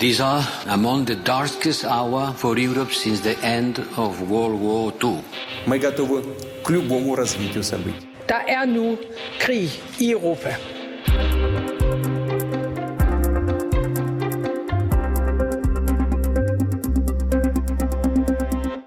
These 0.00 0.20
are 0.20 0.44
among 0.68 1.06
the 1.06 1.18
darkest 1.26 1.84
hour 1.84 2.32
for 2.36 2.56
Europe 2.56 2.92
since 2.92 3.20
the 3.20 3.36
end 3.56 3.80
of 3.96 4.30
World 4.30 4.60
War 4.60 4.92
II. 5.02 5.24
Мы 5.66 5.80
готовы 5.80 6.22
к 6.64 6.70
любому 6.70 7.16
развитию 7.16 7.64
событий. 7.64 8.06
Der 8.28 8.40
er 8.46 8.64
nu 8.66 8.96
krig 9.40 9.70
i 9.98 10.12
Europa. 10.12 10.50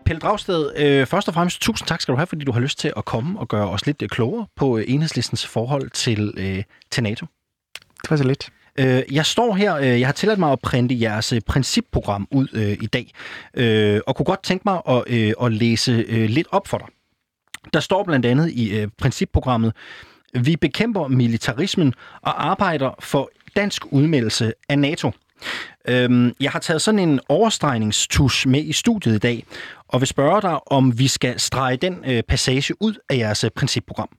Pelle 0.05 0.20
Dragsted, 0.20 0.71
øh, 0.78 1.07
først 1.07 1.28
og 1.28 1.34
fremmest 1.34 1.62
tusind 1.62 1.88
tak 1.88 2.02
skal 2.02 2.12
du 2.12 2.18
have, 2.18 2.28
fordi 2.28 2.46
du 2.46 2.52
har 2.52 2.59
lyst 2.59 2.80
til 2.80 2.93
at 2.98 3.05
komme 3.05 3.39
og 3.39 3.48
gøre 3.48 3.70
os 3.70 3.86
lidt 3.86 4.02
øh, 4.02 4.09
klogere 4.09 4.48
på 4.55 4.78
øh, 4.78 4.84
enhedslistens 4.88 5.48
forhold 5.48 5.89
til, 5.89 6.34
øh, 6.38 6.64
til 6.91 7.04
NATO. 7.04 7.25
Det 8.02 8.09
var 8.09 8.18
så 8.18 8.23
lidt. 8.23 8.50
Øh, 8.80 9.02
jeg 9.12 9.26
står 9.26 9.56
her, 9.56 9.76
øh, 9.76 10.00
jeg 10.00 10.08
har 10.08 10.14
tilladt 10.14 10.40
mig 10.40 10.52
at 10.52 10.60
printe 10.60 11.02
jeres 11.02 11.34
øh, 11.34 11.42
principprogram 11.42 12.28
ud 12.32 12.48
øh, 12.54 12.71
i 12.71 12.88
dag, 12.88 13.12
øh, 13.54 14.02
og 14.07 14.16
kunne 14.16 14.25
godt 14.25 14.43
tænke 14.43 14.64
mig 14.66 14.82
at, 14.89 15.04
øh, 15.07 15.34
at 15.42 15.54
læse 15.54 16.06
øh, 16.07 16.29
lidt 16.29 16.48
op 16.52 16.68
for 16.68 16.78
dig. 16.78 16.88
Der 17.74 17.79
står 17.79 18.04
blandt 18.04 18.26
andet 18.26 18.52
i 18.52 18.79
øh, 18.79 18.88
principprogrammet, 18.98 19.74
vi 20.34 20.56
bekæmper 20.56 21.07
militarismen 21.07 21.93
og 22.21 22.50
arbejder 22.50 22.96
for 23.00 23.29
dansk 23.56 23.86
udmeldelse 23.92 24.54
af 24.70 24.79
NATO. 24.79 25.12
Øhm, 25.88 26.36
jeg 26.40 26.51
har 26.51 26.60
taget 26.60 26.82
sådan 26.82 27.00
en 27.00 27.20
overstregningstus 27.29 28.46
med 28.46 28.64
i 28.64 28.74
studiet 28.74 29.15
i 29.15 29.20
dag, 29.20 29.46
og 29.88 30.01
vil 30.01 30.07
spørge 30.07 30.42
dig, 30.42 30.71
om 30.71 31.00
vi 31.00 31.07
skal 31.07 31.40
strege 31.40 31.78
den 31.78 32.03
øh, 32.08 32.23
passage 32.23 32.73
ud 32.81 32.95
af 33.09 33.17
jeres 33.17 33.44
øh, 33.44 33.50
principprogram. 33.56 34.09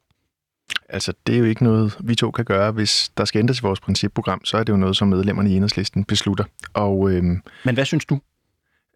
Altså, 0.88 1.12
det 1.26 1.34
er 1.34 1.38
jo 1.38 1.44
ikke 1.44 1.64
noget, 1.64 1.96
vi 2.04 2.14
to 2.14 2.30
kan 2.30 2.44
gøre. 2.44 2.72
Hvis 2.72 3.12
der 3.16 3.24
skal 3.24 3.38
ændres 3.38 3.58
i 3.58 3.62
vores 3.62 3.80
principprogram, 3.80 4.44
så 4.44 4.56
er 4.56 4.64
det 4.64 4.72
jo 4.72 4.76
noget, 4.76 4.96
som 4.96 5.08
medlemmerne 5.08 5.50
i 5.50 5.56
enhedslisten 5.56 6.04
beslutter. 6.04 6.44
Og, 6.74 7.10
øhm, 7.10 7.42
Men 7.64 7.74
hvad 7.74 7.84
synes 7.84 8.04
du? 8.04 8.20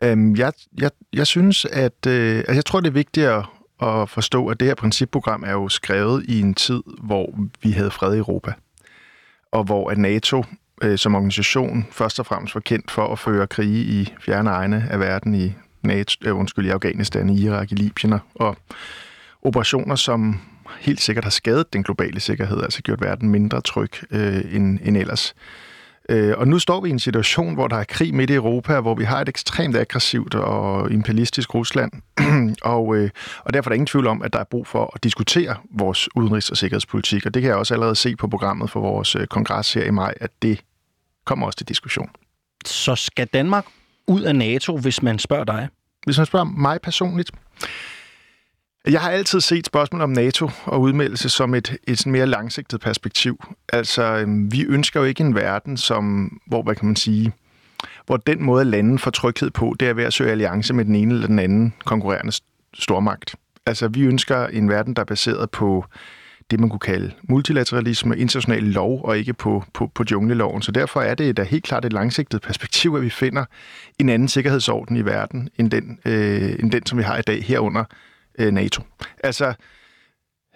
øhm, 0.02 0.36
jeg, 0.36 0.52
jeg, 0.78 0.90
jeg 1.12 1.26
synes, 1.26 1.64
at 1.64 2.06
øh, 2.06 2.36
altså, 2.38 2.52
jeg 2.54 2.64
tror, 2.64 2.80
det 2.80 2.88
er 2.88 2.92
vigtigt 2.92 3.26
at, 3.26 3.44
at 3.82 4.08
forstå, 4.08 4.48
at 4.48 4.60
det 4.60 4.68
her 4.68 4.74
principprogram 4.74 5.42
er 5.46 5.52
jo 5.52 5.68
skrevet 5.68 6.24
i 6.28 6.40
en 6.40 6.54
tid, 6.54 6.82
hvor 7.02 7.38
vi 7.62 7.70
havde 7.70 7.90
fred 7.90 8.14
i 8.14 8.18
Europa. 8.18 8.52
Og 9.52 9.64
hvor 9.64 9.90
at 9.90 9.98
NATO 9.98 10.44
øh, 10.82 10.98
som 10.98 11.14
organisation 11.14 11.86
først 11.90 12.20
og 12.20 12.26
fremmest 12.26 12.54
var 12.54 12.60
kendt 12.60 12.90
for 12.90 13.12
at 13.12 13.18
føre 13.18 13.46
krige 13.46 13.84
i 13.84 14.14
fjerne 14.20 14.50
egne 14.50 14.86
af 14.90 15.00
verden 15.00 15.34
i, 15.34 15.54
NATO, 15.82 16.28
øh, 16.28 16.36
undskyld, 16.38 16.66
i 16.66 16.70
Afghanistan, 16.70 17.28
i 17.28 17.42
Irak, 17.42 17.72
i 17.72 17.74
Libyen 17.74 18.14
og 18.34 18.56
operationer, 19.42 19.94
som 19.94 20.40
helt 20.80 21.00
sikkert 21.00 21.24
har 21.24 21.30
skadet 21.30 21.72
den 21.72 21.82
globale 21.82 22.20
sikkerhed, 22.20 22.62
altså 22.62 22.82
gjort 22.82 23.00
verden 23.00 23.28
mindre 23.28 23.60
tryg 23.60 23.90
øh, 24.10 24.54
end, 24.54 24.78
end 24.82 24.96
ellers. 24.96 25.34
Øh, 26.08 26.38
og 26.38 26.48
nu 26.48 26.58
står 26.58 26.80
vi 26.80 26.88
i 26.88 26.92
en 26.92 26.98
situation, 26.98 27.54
hvor 27.54 27.68
der 27.68 27.76
er 27.76 27.84
krig 27.84 28.14
midt 28.14 28.30
i 28.30 28.34
Europa, 28.34 28.80
hvor 28.80 28.94
vi 28.94 29.04
har 29.04 29.20
et 29.20 29.28
ekstremt 29.28 29.76
aggressivt 29.76 30.34
og 30.34 30.92
imperialistisk 30.92 31.54
Rusland, 31.54 31.92
og, 32.62 32.96
øh, 32.96 33.10
og 33.44 33.54
derfor 33.54 33.68
er 33.68 33.72
der 33.72 33.74
ingen 33.74 33.86
tvivl 33.86 34.06
om, 34.06 34.22
at 34.22 34.32
der 34.32 34.38
er 34.38 34.44
brug 34.44 34.66
for 34.66 34.90
at 34.94 35.04
diskutere 35.04 35.56
vores 35.70 36.08
udenrigs- 36.14 36.50
og 36.50 36.56
sikkerhedspolitik, 36.56 37.26
og 37.26 37.34
det 37.34 37.42
kan 37.42 37.48
jeg 37.48 37.58
også 37.58 37.74
allerede 37.74 37.96
se 37.96 38.16
på 38.16 38.28
programmet 38.28 38.70
for 38.70 38.80
vores 38.80 39.16
øh, 39.16 39.26
kongres 39.26 39.74
her 39.74 39.84
i 39.84 39.90
maj, 39.90 40.14
at 40.20 40.30
det 40.42 40.60
kommer 41.24 41.46
også 41.46 41.56
til 41.56 41.68
diskussion. 41.68 42.10
Så 42.66 42.96
skal 42.96 43.26
Danmark 43.26 43.66
ud 44.06 44.22
af 44.22 44.36
NATO, 44.36 44.78
hvis 44.78 45.02
man 45.02 45.18
spørger 45.18 45.44
dig? 45.44 45.68
Hvis 46.04 46.16
man 46.16 46.26
spørger 46.26 46.44
mig 46.44 46.80
personligt, 46.80 47.30
jeg 48.86 49.00
har 49.00 49.10
altid 49.10 49.40
set 49.40 49.66
spørgsmålet 49.66 50.04
om 50.04 50.10
NATO 50.10 50.50
og 50.64 50.80
udmeldelse 50.80 51.28
som 51.28 51.54
et, 51.54 51.76
et 51.86 52.06
mere 52.06 52.26
langsigtet 52.26 52.80
perspektiv. 52.80 53.44
Altså, 53.72 54.02
øhm, 54.02 54.52
vi 54.52 54.64
ønsker 54.64 55.00
jo 55.00 55.06
ikke 55.06 55.20
en 55.20 55.34
verden, 55.34 55.76
som, 55.76 56.32
hvor, 56.46 56.62
hvad 56.62 56.74
kan 56.74 56.86
man 56.86 56.96
sige, 56.96 57.32
hvor 58.06 58.16
den 58.16 58.42
måde 58.42 58.60
at 58.60 58.66
lande 58.66 58.98
for 58.98 59.10
tryghed 59.10 59.50
på, 59.50 59.76
det 59.80 59.88
er 59.88 59.94
ved 59.94 60.04
at 60.04 60.12
søge 60.12 60.30
alliance 60.30 60.74
med 60.74 60.84
den 60.84 60.94
ene 60.94 61.14
eller 61.14 61.26
den 61.26 61.38
anden 61.38 61.74
konkurrerende 61.84 62.32
stormagt. 62.74 63.34
Altså, 63.66 63.88
vi 63.88 64.02
ønsker 64.02 64.46
en 64.46 64.68
verden, 64.68 64.94
der 64.94 65.00
er 65.00 65.06
baseret 65.06 65.50
på 65.50 65.84
det, 66.50 66.60
man 66.60 66.68
kunne 66.68 66.80
kalde 66.80 67.12
multilateralisme, 67.22 68.18
international 68.18 68.62
lov, 68.62 69.04
og 69.04 69.18
ikke 69.18 69.32
på, 69.32 69.64
på, 69.74 69.90
på 69.94 70.04
jungleloven. 70.10 70.62
Så 70.62 70.72
derfor 70.72 71.00
er 71.00 71.14
det 71.14 71.36
da 71.36 71.42
helt 71.42 71.64
klart 71.64 71.84
et 71.84 71.92
langsigtet 71.92 72.42
perspektiv, 72.42 72.94
at 72.94 73.02
vi 73.02 73.10
finder 73.10 73.44
en 73.98 74.08
anden 74.08 74.28
sikkerhedsorden 74.28 74.96
i 74.96 75.04
verden, 75.04 75.48
end 75.58 75.70
den, 75.70 75.98
øh, 76.04 76.56
end 76.58 76.72
den 76.72 76.86
som 76.86 76.98
vi 76.98 77.02
har 77.02 77.18
i 77.18 77.22
dag 77.22 77.44
herunder 77.44 77.84
øh, 78.38 78.52
NATO. 78.52 78.82
Altså, 79.24 79.54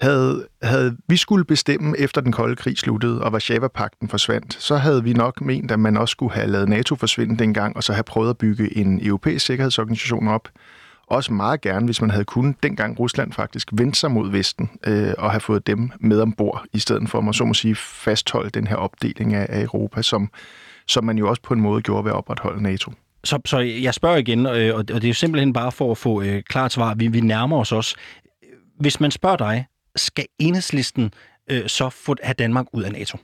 havde, 0.01 0.47
havde 0.63 0.97
vi 1.09 1.17
skulle 1.17 1.45
bestemme 1.45 1.99
efter 1.99 2.21
den 2.21 2.33
kolde 2.33 2.57
krig 2.57 2.79
sluttede, 2.79 3.23
og 3.23 3.33
Varsava-pakten 3.33 4.09
forsvandt, 4.09 4.55
så 4.55 4.77
havde 4.77 5.05
vi 5.05 5.13
nok 5.13 5.41
ment, 5.41 5.71
at 5.71 5.81
man 5.81 5.97
også 5.97 6.13
skulle 6.13 6.33
have 6.33 6.47
lavet 6.47 6.69
NATO 6.69 6.95
forsvinde 6.95 7.39
dengang, 7.39 7.77
og 7.77 7.83
så 7.83 7.93
have 7.93 8.03
prøvet 8.03 8.31
at 8.31 8.39
bygge 8.39 8.79
en 8.79 9.07
europæisk 9.07 9.47
sikkerhedsorganisation 9.47 10.29
op. 10.29 10.49
Også 11.07 11.33
meget 11.33 11.61
gerne, 11.61 11.85
hvis 11.85 12.01
man 12.01 12.11
havde 12.11 12.25
kunnet, 12.25 12.63
dengang 12.63 12.99
Rusland 12.99 13.33
faktisk 13.33 13.69
vendte 13.73 13.99
sig 13.99 14.11
mod 14.11 14.31
Vesten, 14.31 14.71
øh, 14.87 15.15
og 15.19 15.31
have 15.31 15.41
fået 15.41 15.67
dem 15.67 15.91
med 16.01 16.21
ombord, 16.21 16.65
i 16.73 16.79
stedet 16.79 17.11
for, 17.11 17.21
man 17.21 17.35
så 17.35 17.45
må 17.45 17.55
sige, 17.55 17.75
fastholde 17.75 18.51
den 18.51 18.67
her 18.67 18.77
opdeling 18.77 19.35
af, 19.35 19.47
af 19.49 19.63
Europa, 19.63 20.03
som, 20.03 20.31
som 20.87 21.05
man 21.05 21.19
jo 21.19 21.29
også 21.29 21.43
på 21.43 21.55
en 21.55 21.61
måde 21.61 21.83
gjorde 21.83 22.05
ved 22.05 22.11
at 22.11 22.17
opretholde 22.17 22.63
NATO. 22.63 22.93
Så, 23.25 23.39
så 23.47 23.59
jeg 23.59 23.95
spørger 23.95 24.17
igen, 24.17 24.47
øh, 24.47 24.77
og 24.77 24.89
det 24.89 25.05
er 25.05 25.09
jo 25.09 25.15
simpelthen 25.15 25.53
bare 25.53 25.73
for 25.73 25.91
at 25.91 25.99
få 25.99 26.23
øh, 26.23 26.43
klart 26.43 26.73
svar. 26.73 26.95
Vi, 26.95 27.09
vi 27.09 27.21
nærmer 27.21 27.59
os 27.59 27.73
også. 27.73 27.97
Hvis 28.79 29.01
man 29.01 29.11
spørger 29.11 29.37
dig, 29.37 29.67
skal 29.97 30.27
enhedslisten 30.39 31.15
øh, 31.51 31.69
så 31.69 31.91
få 31.91 32.17
have 32.23 32.35
Danmark 32.35 32.67
ud 32.73 32.83
af 32.83 32.93
NATO? 32.93 33.19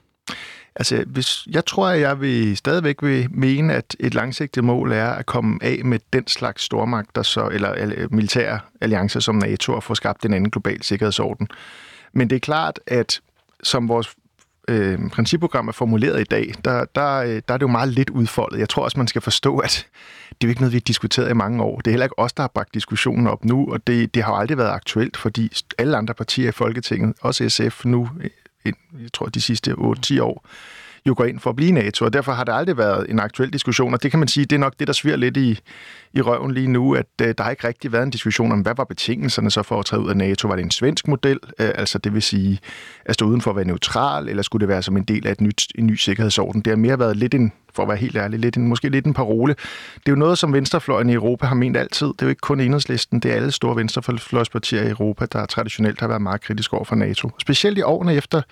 Altså, 0.77 1.05
hvis, 1.07 1.47
jeg 1.51 1.67
tror, 1.67 1.89
at 1.89 2.01
jeg 2.01 2.21
vil 2.21 2.57
stadigvæk 2.57 3.03
vil 3.03 3.29
mene, 3.31 3.75
at 3.75 3.97
et 4.01 4.15
langsigtet 4.15 4.65
mål 4.65 4.93
er 4.93 5.11
at 5.11 5.27
komme 5.27 5.59
af 5.62 5.84
med 5.84 5.99
den 6.13 6.27
slags 6.27 6.63
stormagter, 6.63 7.23
så, 7.23 7.49
eller, 7.49 7.69
eller 7.69 7.95
øh, 7.99 8.15
militære 8.15 8.61
alliancer 8.81 9.21
som 9.21 9.34
NATO, 9.34 9.73
og 9.73 9.83
få 9.83 9.95
skabt 9.95 10.25
en 10.25 10.34
anden 10.34 10.51
global 10.51 10.83
sikkerhedsorden. 10.83 11.49
Men 12.13 12.31
det 12.31 12.37
er 12.37 12.41
klart, 12.41 12.81
at 12.87 13.21
som 13.63 13.89
vores 13.89 14.15
øh, 14.69 15.10
principprogram 15.10 15.69
er 15.69 15.72
formuleret 15.72 16.21
i 16.21 16.25
dag, 16.25 16.54
der, 16.65 16.84
der, 16.94 17.16
øh, 17.16 17.43
der 17.49 17.54
er 17.54 17.59
det 17.59 17.62
jo 17.62 17.66
meget 17.66 17.88
lidt 17.88 18.10
udfoldet. 18.10 18.59
Jeg 18.59 18.69
tror 18.69 18.84
også, 18.84 18.99
man 18.99 19.09
skal 19.09 19.22
forstå, 19.22 19.59
at 19.59 19.87
det 20.28 20.34
er 20.44 20.49
jo 20.49 20.49
ikke 20.49 20.60
noget, 20.60 20.72
vi 20.72 20.77
har 20.77 20.81
diskuteret 20.87 21.31
i 21.31 21.34
mange 21.34 21.62
år. 21.62 21.77
Det 21.78 21.87
er 21.87 21.93
heller 21.93 22.06
ikke 22.06 22.19
os, 22.19 22.32
der 22.32 22.43
har 22.43 22.50
bragt 22.54 22.75
diskussionen 22.75 23.27
op 23.27 23.44
nu, 23.44 23.72
og 23.72 23.87
det, 23.87 24.15
det 24.15 24.22
har 24.22 24.32
jo 24.32 24.38
aldrig 24.38 24.59
været 24.59 24.71
aktuelt, 24.71 25.16
fordi 25.16 25.53
alle 25.78 25.97
andre 25.97 26.15
partier 26.15 26.49
i 26.49 26.53
Folketinget, 26.53 27.15
også 27.21 27.49
SF 27.49 27.84
nu, 27.84 28.09
øh, 28.21 28.31
jeg 29.03 29.12
tror 29.12 29.27
de 29.27 29.41
sidste 29.41 29.72
8-10 29.72 30.21
år, 30.22 30.47
jo 31.06 31.15
går 31.17 31.25
ind 31.25 31.39
for 31.39 31.50
at 31.50 31.56
blive 31.56 31.72
NATO, 31.72 32.05
og 32.05 32.12
derfor 32.12 32.33
har 32.33 32.44
det 32.44 32.53
aldrig 32.53 32.77
været 32.77 33.11
en 33.11 33.21
aktuel 33.21 33.53
diskussion, 33.53 33.94
og 33.94 34.03
det 34.03 34.11
kan 34.11 34.19
man 34.19 34.28
sige, 34.28 34.47
det 34.47 34.56
er 34.56 34.61
nok 34.61 34.75
det, 34.78 34.87
der 34.87 34.93
sviger 34.93 35.17
lidt 35.17 35.37
i, 35.37 35.61
i 36.12 36.21
røven 36.21 36.55
lige 36.55 36.69
nu, 36.69 36.94
at 36.94 37.06
øh, 37.22 37.34
der 37.39 37.44
har 37.44 37.50
ikke 37.50 37.69
rigtig 37.69 37.93
været 37.93 38.03
en 38.03 38.11
diskussion 38.11 38.53
om, 38.53 38.61
hvad 38.61 38.75
var 38.77 38.84
betingelserne 38.84 39.50
så 39.50 39.62
for 39.62 39.78
at 39.78 39.87
træde 39.87 40.03
ud 40.03 40.11
af 40.11 40.16
NATO? 40.16 40.49
Var 40.49 40.56
det 40.56 40.62
en 40.62 40.71
svensk 40.71 41.09
model, 41.09 41.39
øh, 41.61 41.71
altså 41.75 41.99
det 41.99 42.15
vil 42.15 42.22
sige 42.22 42.59
at 43.05 43.15
stå 43.15 43.27
uden 43.27 43.41
for 43.41 43.50
at 43.50 43.56
være 43.56 43.65
neutral, 43.65 44.28
eller 44.28 44.43
skulle 44.43 44.61
det 44.61 44.69
være 44.69 44.83
som 44.83 44.97
en 44.97 45.05
del 45.05 45.27
af 45.27 45.33
et 45.33 45.41
nyt, 45.41 45.66
en 45.75 45.87
ny 45.87 45.95
sikkerhedsorden? 45.95 46.61
Det 46.61 46.71
har 46.71 46.77
mere 46.77 46.99
været 46.99 47.16
lidt 47.16 47.34
en, 47.34 47.53
for 47.75 47.83
at 47.83 47.89
være 47.89 47.97
helt 47.97 48.16
ærlig, 48.16 48.41
lidt 48.41 48.56
en, 48.56 48.69
måske 48.69 48.89
lidt 48.89 49.06
en 49.06 49.15
parole. 49.15 49.55
Det 49.95 50.06
er 50.06 50.12
jo 50.12 50.16
noget, 50.16 50.39
som 50.39 50.53
venstrefløjen 50.53 51.11
i 51.11 51.15
Europa 51.15 51.47
har 51.47 51.55
ment 51.55 51.77
altid. 51.77 52.06
Det 52.06 52.22
er 52.22 52.27
jo 52.27 52.31
ikke 52.31 52.41
kun 52.41 52.61
enhedslisten, 52.61 53.21
det 53.21 53.31
er 53.31 53.37
alle 53.37 53.53
store 53.53 53.77
venstrefløjspartier 53.77 54.83
i 54.83 54.91
Europa, 54.91 55.27
der 55.27 55.47
traditionelt 55.47 56.00
har 56.00 56.09
været 56.09 56.22
meget 56.22 56.41
kritiske 56.41 56.75
over 56.75 56.84
for 56.84 56.95
NATO. 56.95 57.31
Specielt 57.39 57.78
i 57.78 57.83
årene 57.83 58.15
efter 58.15 58.43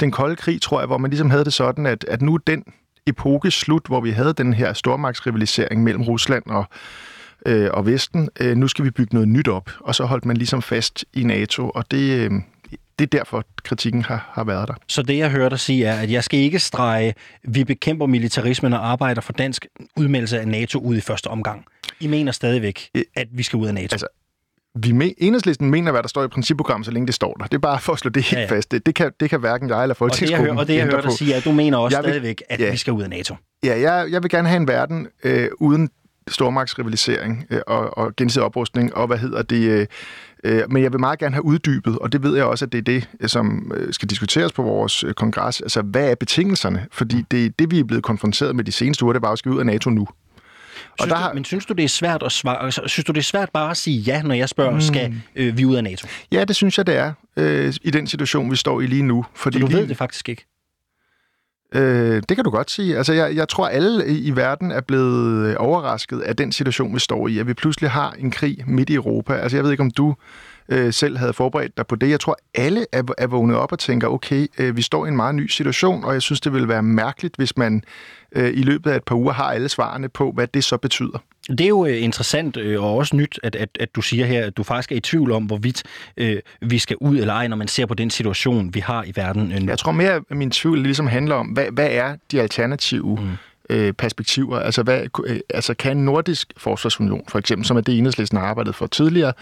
den 0.00 0.10
kolde 0.10 0.36
krig, 0.36 0.62
tror 0.62 0.80
jeg, 0.80 0.86
hvor 0.86 0.98
man 0.98 1.10
ligesom 1.10 1.30
havde 1.30 1.44
det 1.44 1.52
sådan, 1.52 1.86
at, 1.86 2.04
at 2.04 2.22
nu 2.22 2.34
er 2.34 2.38
den 2.46 2.64
epoke 3.06 3.50
slut, 3.50 3.86
hvor 3.86 4.00
vi 4.00 4.10
havde 4.10 4.32
den 4.32 4.52
her 4.52 4.72
stormagtsrivalisering 4.72 5.82
mellem 5.82 6.02
Rusland 6.02 6.42
og, 6.46 6.64
øh, 7.46 7.70
og 7.72 7.86
Vesten. 7.86 8.28
Øh, 8.40 8.56
nu 8.56 8.68
skal 8.68 8.84
vi 8.84 8.90
bygge 8.90 9.14
noget 9.14 9.28
nyt 9.28 9.48
op, 9.48 9.70
og 9.80 9.94
så 9.94 10.04
holdt 10.04 10.24
man 10.24 10.36
ligesom 10.36 10.62
fast 10.62 11.04
i 11.14 11.22
NATO, 11.22 11.70
og 11.70 11.90
det, 11.90 12.10
øh, 12.10 12.30
det 12.98 13.04
er 13.04 13.18
derfor, 13.18 13.44
kritikken 13.64 14.02
har, 14.02 14.30
har 14.32 14.44
været 14.44 14.68
der. 14.68 14.74
Så 14.86 15.02
det, 15.02 15.18
jeg 15.18 15.30
hører 15.30 15.48
dig 15.48 15.60
sige, 15.60 15.84
er, 15.84 16.00
at 16.00 16.10
jeg 16.10 16.24
skal 16.24 16.40
ikke 16.40 16.58
strege, 16.58 17.14
vi 17.42 17.64
bekæmper 17.64 18.06
militarismen 18.06 18.72
og 18.72 18.90
arbejder 18.90 19.20
for 19.20 19.32
dansk 19.32 19.66
udmeldelse 19.96 20.40
af 20.40 20.48
NATO 20.48 20.78
ud 20.78 20.96
i 20.96 21.00
første 21.00 21.26
omgang. 21.26 21.64
I 22.00 22.06
mener 22.06 22.32
stadigvæk, 22.32 22.90
at 23.16 23.28
vi 23.30 23.42
skal 23.42 23.56
ud 23.56 23.66
af 23.66 23.74
NATO. 23.74 23.94
Altså, 23.94 24.06
vi 24.82 24.92
me, 24.92 25.22
enhedslisten 25.22 25.70
mener, 25.70 25.92
hvad 25.92 26.02
der 26.02 26.08
står 26.08 26.24
i 26.24 26.28
principprogrammet, 26.28 26.86
så 26.86 26.92
længe 26.92 27.06
det 27.06 27.14
står 27.14 27.34
der. 27.34 27.44
Det 27.44 27.54
er 27.54 27.58
bare 27.58 27.80
for 27.80 27.92
at 27.92 27.98
slå 27.98 28.08
det 28.08 28.22
helt 28.22 28.38
ja, 28.40 28.42
ja. 28.42 28.56
fast. 28.56 28.70
Det, 28.70 28.86
det, 28.86 28.94
kan, 28.94 29.12
det 29.20 29.30
kan 29.30 29.40
hverken 29.40 29.68
jeg 29.68 29.82
eller 29.82 29.94
Folketingsgruppen 29.94 30.58
Og 30.58 30.68
det, 30.68 30.74
jeg 30.74 30.84
hører, 30.84 30.96
og 30.96 30.98
det, 30.98 31.00
jeg 31.00 31.02
hører 31.02 31.10
dig 31.10 31.18
sige, 31.18 31.32
er, 31.32 31.36
at 31.36 31.44
du 31.44 31.52
mener 31.52 31.78
også 31.78 31.96
jeg 31.96 32.04
vil, 32.04 32.10
stadigvæk, 32.10 32.42
at 32.48 32.60
ja, 32.60 32.70
vi 32.70 32.76
skal 32.76 32.92
ud 32.92 33.02
af 33.02 33.10
NATO. 33.10 33.34
Ja, 33.64 33.80
jeg, 33.80 34.06
jeg 34.10 34.22
vil 34.22 34.30
gerne 34.30 34.48
have 34.48 34.60
en 34.60 34.68
verden 34.68 35.06
øh, 35.24 35.48
uden 35.58 35.90
stormagtsrivalisering 36.28 37.46
øh, 37.50 37.60
og, 37.66 37.98
og 37.98 38.16
gensidig 38.16 38.44
oprustning, 38.44 38.96
og 38.96 39.06
hvad 39.06 39.18
hedder 39.18 39.42
det... 39.42 39.62
Øh, 39.70 39.86
øh, 40.44 40.62
men 40.70 40.82
jeg 40.82 40.92
vil 40.92 41.00
meget 41.00 41.18
gerne 41.18 41.34
have 41.34 41.44
uddybet, 41.44 41.98
og 41.98 42.12
det 42.12 42.22
ved 42.22 42.36
jeg 42.36 42.44
også, 42.44 42.64
at 42.64 42.72
det 42.72 42.78
er 42.78 42.82
det, 42.82 43.30
som 43.30 43.72
øh, 43.74 43.92
skal 43.92 44.10
diskuteres 44.10 44.52
på 44.52 44.62
vores 44.62 45.04
øh, 45.04 45.14
kongres. 45.14 45.60
Altså, 45.60 45.82
hvad 45.82 46.10
er 46.10 46.14
betingelserne? 46.14 46.86
Fordi 46.92 47.24
det, 47.30 47.58
det, 47.58 47.70
vi 47.70 47.78
er 47.78 47.84
blevet 47.84 48.04
konfronteret 48.04 48.56
med 48.56 48.64
de 48.64 48.72
seneste 48.72 49.04
uger, 49.04 49.12
det 49.12 49.22
var 49.22 49.32
at 49.32 49.38
skal 49.38 49.52
ud 49.52 49.58
af 49.58 49.66
NATO 49.66 49.90
nu. 49.90 50.06
Synes 51.00 51.12
og 51.12 51.18
der 51.18 51.28
du. 51.28 51.34
Men 51.34 51.44
synes 51.44 51.66
du, 51.66 51.74
det 51.74 51.84
er 51.84 51.88
svært 51.88 52.22
at 52.22 52.32
svare, 52.32 52.72
synes 52.72 53.04
du, 53.04 53.12
det 53.12 53.18
er 53.18 53.22
svært 53.24 53.50
bare 53.50 53.70
at 53.70 53.76
sige 53.76 53.98
ja, 53.98 54.22
når 54.22 54.34
jeg 54.34 54.48
spørger, 54.48 54.74
mm. 54.74 54.80
skal 54.80 55.14
øh, 55.36 55.58
vi 55.58 55.64
ud 55.64 55.76
af 55.76 55.84
NATO? 55.84 56.08
Ja, 56.32 56.44
det 56.44 56.56
synes 56.56 56.78
jeg, 56.78 56.86
det 56.86 56.96
er 56.96 57.12
øh, 57.36 57.74
i 57.82 57.90
den 57.90 58.06
situation, 58.06 58.50
vi 58.50 58.56
står 58.56 58.80
i 58.80 58.86
lige 58.86 59.02
nu. 59.02 59.24
Fordi 59.34 59.58
du 59.58 59.66
lige... 59.66 59.78
ved 59.78 59.86
det 59.86 59.96
faktisk 59.96 60.28
ikke? 60.28 60.46
Øh, 61.74 62.22
det 62.28 62.36
kan 62.36 62.44
du 62.44 62.50
godt 62.50 62.70
sige. 62.70 62.96
Altså, 62.96 63.12
jeg, 63.12 63.36
jeg 63.36 63.48
tror, 63.48 63.68
alle 63.68 64.06
i 64.18 64.36
verden 64.36 64.70
er 64.70 64.80
blevet 64.80 65.46
øh, 65.46 65.56
overrasket 65.58 66.20
af 66.20 66.36
den 66.36 66.52
situation, 66.52 66.94
vi 66.94 67.00
står 67.00 67.28
i, 67.28 67.38
at 67.38 67.46
vi 67.46 67.54
pludselig 67.54 67.90
har 67.90 68.12
en 68.18 68.30
krig 68.30 68.64
midt 68.66 68.90
i 68.90 68.94
Europa. 68.94 69.34
Altså, 69.34 69.56
jeg 69.56 69.64
ved 69.64 69.70
ikke, 69.70 69.82
om 69.82 69.90
du 69.90 70.14
øh, 70.68 70.92
selv 70.92 71.16
havde 71.16 71.32
forberedt 71.32 71.76
dig 71.76 71.86
på 71.86 71.96
det. 71.96 72.10
Jeg 72.10 72.20
tror, 72.20 72.36
alle 72.54 72.86
er, 72.92 73.02
er 73.18 73.26
vågnet 73.26 73.56
op 73.56 73.72
og 73.72 73.78
tænker, 73.78 74.08
okay, 74.08 74.46
øh, 74.58 74.76
vi 74.76 74.82
står 74.82 75.06
i 75.06 75.08
en 75.08 75.16
meget 75.16 75.34
ny 75.34 75.46
situation, 75.46 76.04
og 76.04 76.12
jeg 76.12 76.22
synes, 76.22 76.40
det 76.40 76.52
vil 76.52 76.68
være 76.68 76.82
mærkeligt, 76.82 77.36
hvis 77.36 77.56
man 77.56 77.82
øh, 78.32 78.50
i 78.54 78.62
løbet 78.62 78.90
af 78.90 78.96
et 78.96 79.04
par 79.04 79.14
uger 79.14 79.32
har 79.32 79.44
alle 79.44 79.68
svarene 79.68 80.08
på, 80.08 80.32
hvad 80.32 80.46
det 80.46 80.64
så 80.64 80.76
betyder. 80.76 81.18
Det 81.48 81.60
er 81.60 81.68
jo 81.68 81.86
øh, 81.86 82.02
interessant 82.02 82.56
øh, 82.56 82.82
og 82.82 82.96
også 82.96 83.16
nyt, 83.16 83.40
at, 83.42 83.56
at, 83.56 83.68
at 83.80 83.94
du 83.94 84.00
siger 84.00 84.26
her, 84.26 84.46
at 84.46 84.56
du 84.56 84.62
faktisk 84.62 84.92
er 84.92 84.96
i 84.96 85.00
tvivl 85.00 85.32
om, 85.32 85.44
hvorvidt 85.44 85.82
øh, 86.16 86.38
vi 86.60 86.78
skal 86.78 86.96
ud 87.00 87.18
eller 87.18 87.34
ej, 87.34 87.48
når 87.48 87.56
man 87.56 87.68
ser 87.68 87.86
på 87.86 87.94
den 87.94 88.10
situation, 88.10 88.74
vi 88.74 88.80
har 88.80 89.04
i 89.04 89.12
verden 89.16 89.52
øh. 89.52 89.66
Jeg 89.66 89.78
tror 89.78 89.92
mere, 89.92 90.12
at 90.30 90.36
min 90.36 90.50
tvivl 90.50 90.82
ligesom 90.82 91.06
handler 91.06 91.34
om, 91.34 91.46
hvad, 91.46 91.66
hvad 91.72 91.88
er 91.90 92.16
de 92.32 92.40
alternative 92.40 93.18
mm 93.20 93.36
øh, 93.70 93.92
perspektiver. 93.92 94.58
Altså, 94.58 94.82
hvad, 94.82 95.00
øh, 95.26 95.40
altså 95.50 95.74
kan 95.74 95.96
en 95.96 96.04
nordisk 96.04 96.52
forsvarsunion, 96.56 97.24
for 97.28 97.38
eksempel, 97.38 97.66
som 97.66 97.76
er 97.76 97.80
det 97.80 97.98
enhedslisten 97.98 98.38
har 98.38 98.46
arbejdet 98.46 98.74
for 98.74 98.86
tidligere, 98.86 99.32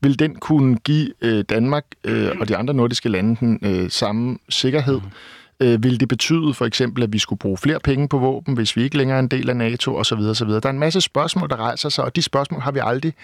vil 0.00 0.18
den 0.18 0.34
kunne 0.34 0.76
give 0.76 1.12
øh, 1.20 1.44
Danmark 1.48 1.84
øh, 2.04 2.30
og 2.40 2.48
de 2.48 2.56
andre 2.56 2.74
nordiske 2.74 3.08
lande 3.08 3.36
den 3.40 3.58
øh, 3.62 3.90
samme 3.90 4.38
sikkerhed? 4.48 5.00
Mm. 5.00 5.10
Øh, 5.62 5.82
vil 5.82 6.00
det 6.00 6.08
betyde 6.08 6.54
for 6.54 6.66
eksempel, 6.66 7.02
at 7.02 7.12
vi 7.12 7.18
skulle 7.18 7.38
bruge 7.38 7.58
flere 7.58 7.80
penge 7.80 8.08
på 8.08 8.18
våben, 8.18 8.54
hvis 8.54 8.76
vi 8.76 8.82
ikke 8.82 8.96
længere 8.96 9.16
er 9.16 9.20
en 9.20 9.28
del 9.28 9.50
af 9.50 9.56
NATO 9.56 9.96
osv. 9.96 10.18
osv.? 10.18 10.48
Der 10.48 10.60
er 10.64 10.70
en 10.70 10.78
masse 10.78 11.00
spørgsmål, 11.00 11.48
der 11.48 11.56
rejser 11.56 11.88
sig, 11.88 12.04
og 12.04 12.16
de 12.16 12.22
spørgsmål 12.22 12.60
har 12.60 12.72
vi 12.72 12.80
aldrig 12.82 13.14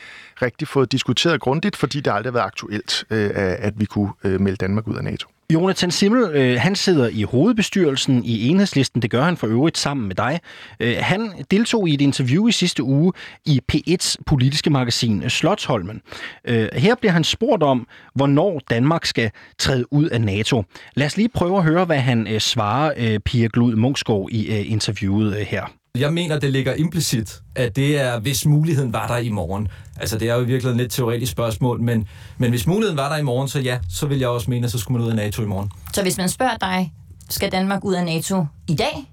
rigtig 0.42 0.68
fået 0.68 0.92
diskuteret 0.92 1.40
grundigt, 1.40 1.76
fordi 1.76 2.00
det 2.00 2.12
aldrig 2.12 2.30
har 2.30 2.38
været 2.38 2.46
aktuelt, 2.46 3.04
øh, 3.10 3.30
at 3.34 3.74
vi 3.76 3.84
kunne 3.84 4.10
øh, 4.24 4.40
melde 4.40 4.56
Danmark 4.56 4.88
ud 4.88 4.96
af 4.96 5.04
NATO. 5.04 5.28
Jonathan 5.52 5.90
Simmel, 5.90 6.30
øh, 6.34 6.60
han 6.60 6.74
sidder 6.74 7.08
i 7.08 7.22
hovedbestyrelsen 7.22 8.24
i 8.24 8.48
Enhedslisten. 8.48 9.02
Det 9.02 9.10
gør 9.10 9.22
han 9.22 9.36
for 9.36 9.46
øvrigt 9.46 9.78
sammen 9.78 10.06
med 10.06 10.14
dig. 10.14 10.40
Øh, 10.80 10.96
han 11.00 11.32
deltog 11.50 11.88
i 11.88 11.94
et 11.94 12.00
interview 12.00 12.46
i 12.48 12.52
sidste 12.52 12.82
uge 12.82 13.12
i 13.44 13.60
P1's 13.72 14.16
politiske 14.26 14.70
magasin 14.70 15.30
Slotsholmen. 15.30 16.02
Øh, 16.44 16.68
her 16.72 16.94
bliver 16.94 17.12
han 17.12 17.24
spurgt 17.24 17.62
om, 17.62 17.86
hvornår 18.14 18.60
Danmark 18.70 19.04
skal 19.04 19.30
træde 19.58 19.92
ud 19.92 20.08
af 20.08 20.20
NATO. 20.20 20.64
Lad 20.94 21.06
os 21.06 21.16
lige 21.16 21.28
prøve 21.28 21.56
at 21.56 21.64
høre, 21.64 21.84
hvad 21.84 21.98
han 21.98 22.26
øh, 22.26 22.40
svarer 22.40 22.92
øh, 22.96 23.20
Pia 23.20 23.48
Glud 23.52 23.76
Munksgaard 23.76 24.28
i 24.30 24.58
øh, 24.58 24.72
interviewet 24.72 25.36
øh, 25.36 25.46
her. 25.46 25.64
Jeg 26.00 26.12
mener, 26.12 26.38
det 26.38 26.52
ligger 26.52 26.74
implicit, 26.74 27.42
at 27.54 27.76
det 27.76 28.00
er, 28.00 28.20
hvis 28.20 28.46
muligheden 28.46 28.92
var 28.92 29.06
der 29.06 29.16
i 29.16 29.28
morgen. 29.28 29.68
Altså, 30.00 30.18
det 30.18 30.28
er 30.28 30.34
jo 30.34 30.40
i 30.40 30.44
virkeligheden 30.44 30.80
et 30.80 30.90
teoretisk 30.90 31.32
spørgsmål, 31.32 31.80
men, 31.80 32.08
men 32.38 32.50
hvis 32.50 32.66
muligheden 32.66 32.96
var 32.96 33.08
der 33.08 33.16
i 33.16 33.22
morgen, 33.22 33.48
så 33.48 33.60
ja, 33.60 33.78
så 33.88 34.06
vil 34.06 34.18
jeg 34.18 34.28
også 34.28 34.50
mene, 34.50 34.64
at 34.64 34.70
så 34.70 34.78
skulle 34.78 34.98
man 34.98 35.06
ud 35.06 35.10
af 35.10 35.16
NATO 35.16 35.42
i 35.42 35.46
morgen. 35.46 35.70
Så 35.92 36.02
hvis 36.02 36.18
man 36.18 36.28
spørger 36.28 36.56
dig, 36.56 36.92
skal 37.28 37.52
Danmark 37.52 37.84
ud 37.84 37.94
af 37.94 38.04
NATO 38.04 38.46
i 38.68 38.74
dag? 38.74 39.12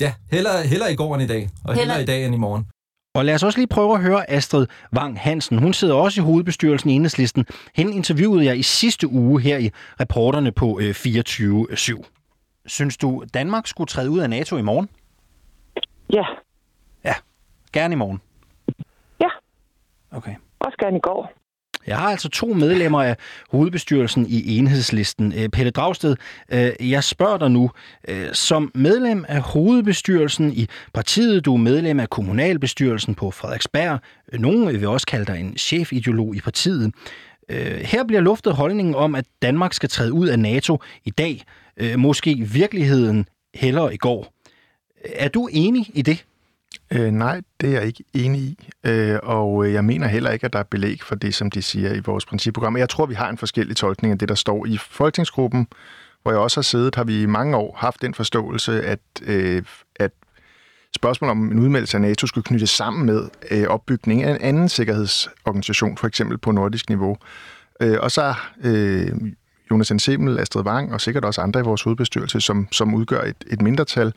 Ja, 0.00 0.12
hellere, 0.32 0.66
hellere 0.66 0.92
i 0.92 0.96
går 0.96 1.14
end 1.14 1.22
i 1.22 1.26
dag, 1.26 1.50
og 1.64 1.74
hellere, 1.74 1.96
hellere 1.96 2.02
i 2.02 2.06
dag 2.06 2.26
end 2.26 2.34
i 2.34 2.38
morgen. 2.38 2.66
Og 3.14 3.24
lad 3.24 3.34
os 3.34 3.42
også 3.42 3.58
lige 3.58 3.66
prøve 3.66 3.94
at 3.94 4.00
høre 4.02 4.30
Astrid 4.30 4.66
Wang 4.96 5.20
Hansen. 5.20 5.58
Hun 5.58 5.72
sidder 5.72 5.94
også 5.94 6.20
i 6.20 6.24
hovedbestyrelsen 6.24 6.90
i 6.90 6.92
Enhedslisten. 6.92 7.46
Hende 7.74 7.94
interviewede 7.94 8.44
jeg 8.44 8.58
i 8.58 8.62
sidste 8.62 9.08
uge 9.08 9.40
her 9.40 9.58
i 9.58 9.70
reporterne 10.00 10.52
på 10.52 10.80
24-7. 10.82 12.64
Synes 12.66 12.96
du, 12.96 13.24
Danmark 13.34 13.66
skulle 13.66 13.88
træde 13.88 14.10
ud 14.10 14.18
af 14.18 14.30
NATO 14.30 14.56
i 14.56 14.62
morgen? 14.62 14.88
Ja. 16.12 16.24
Ja, 17.04 17.14
gerne 17.72 17.92
i 17.92 17.96
morgen. 17.96 18.20
Ja. 19.20 19.28
Okay. 20.10 20.34
Også 20.60 20.76
gerne 20.80 20.96
i 20.96 21.00
går. 21.00 21.32
Jeg 21.86 21.98
har 21.98 22.10
altså 22.10 22.28
to 22.28 22.46
medlemmer 22.46 23.02
af 23.02 23.16
hovedbestyrelsen 23.50 24.26
i 24.28 24.56
enhedslisten. 24.58 25.32
Øh, 25.36 25.48
Pelle 25.48 25.70
Dragsted, 25.70 26.16
øh, 26.52 26.90
jeg 26.90 27.04
spørger 27.04 27.38
dig 27.38 27.50
nu, 27.50 27.70
øh, 28.08 28.28
som 28.32 28.70
medlem 28.74 29.24
af 29.28 29.40
hovedbestyrelsen 29.40 30.52
i 30.52 30.66
partiet, 30.94 31.44
du 31.44 31.54
er 31.54 31.58
medlem 31.58 32.00
af 32.00 32.10
kommunalbestyrelsen 32.10 33.14
på 33.14 33.30
Frederiksberg, 33.30 33.98
nogen 34.32 34.66
vil 34.66 34.88
også 34.88 35.06
kalde 35.06 35.24
dig 35.24 35.40
en 35.40 35.56
chefideolog 35.56 36.36
i 36.36 36.40
partiet. 36.40 36.94
Her 37.80 38.04
bliver 38.04 38.20
luftet 38.20 38.52
holdningen 38.52 38.94
om, 38.94 39.14
at 39.14 39.24
Danmark 39.42 39.72
skal 39.72 39.88
træde 39.88 40.12
ud 40.12 40.28
af 40.28 40.38
NATO 40.38 40.78
i 41.04 41.10
dag, 41.10 41.44
måske 41.96 42.30
i 42.30 42.42
virkeligheden 42.42 43.26
hellere 43.54 43.94
i 43.94 43.96
går. 43.96 44.32
Er 45.04 45.28
du 45.28 45.48
enig 45.52 45.90
i 45.94 46.02
det? 46.02 46.24
Øh, 46.90 47.10
nej, 47.10 47.40
det 47.60 47.68
er 47.68 47.72
jeg 47.72 47.86
ikke 47.86 48.04
enig 48.14 48.40
i, 48.40 48.68
øh, 48.84 49.18
og 49.22 49.66
øh, 49.66 49.72
jeg 49.72 49.84
mener 49.84 50.06
heller 50.06 50.30
ikke, 50.30 50.44
at 50.44 50.52
der 50.52 50.58
er 50.58 50.62
belæg 50.62 51.02
for 51.02 51.14
det, 51.14 51.34
som 51.34 51.50
de 51.50 51.62
siger 51.62 51.94
i 51.94 52.00
vores 52.00 52.26
principprogram. 52.26 52.76
Jeg 52.76 52.88
tror, 52.88 53.06
vi 53.06 53.14
har 53.14 53.28
en 53.28 53.38
forskellig 53.38 53.76
tolkning 53.76 54.12
af 54.12 54.18
det, 54.18 54.28
der 54.28 54.34
står 54.34 54.66
i 54.66 54.76
Folketingsgruppen, 54.76 55.66
hvor 56.22 56.32
jeg 56.32 56.40
også 56.40 56.56
har 56.56 56.62
siddet, 56.62 56.94
har 56.94 57.04
vi 57.04 57.22
i 57.22 57.26
mange 57.26 57.56
år 57.56 57.76
haft 57.78 58.02
den 58.02 58.14
forståelse, 58.14 58.82
at, 58.82 59.00
øh, 59.22 59.62
at 59.96 60.10
spørgsmålet 60.96 61.30
om 61.30 61.52
en 61.52 61.58
udmeldelse 61.58 61.96
af 61.96 62.00
NATO 62.00 62.26
skulle 62.26 62.44
knyttes 62.44 62.70
sammen 62.70 63.06
med 63.06 63.28
øh, 63.50 63.66
opbygning 63.68 64.22
af 64.22 64.30
en 64.30 64.40
anden 64.40 64.68
sikkerhedsorganisation, 64.68 65.96
for 65.96 66.06
eksempel 66.06 66.38
på 66.38 66.52
nordisk 66.52 66.88
niveau. 66.88 67.16
Øh, 67.80 67.96
og 68.00 68.10
så 68.10 68.34
øh, 68.64 69.12
Jonas 69.70 69.90
Ensemmel, 69.90 70.38
Astrid 70.38 70.64
Wang 70.64 70.92
og 70.92 71.00
sikkert 71.00 71.24
også 71.24 71.40
andre 71.40 71.60
i 71.60 71.62
vores 71.62 71.82
hovedbestyrelse, 71.82 72.40
som, 72.40 72.68
som 72.72 72.94
udgør 72.94 73.22
et, 73.22 73.44
et 73.46 73.62
mindretal, 73.62 74.12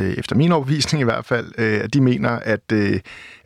øh, 0.00 0.14
efter 0.18 0.36
min 0.36 0.52
overbevisning 0.52 1.00
i 1.00 1.04
hvert 1.04 1.24
fald, 1.24 1.52
øh, 1.58 1.80
at 1.84 1.94
de 1.94 2.00
mener, 2.00 2.30
at, 2.30 2.72
øh, 2.72 3.00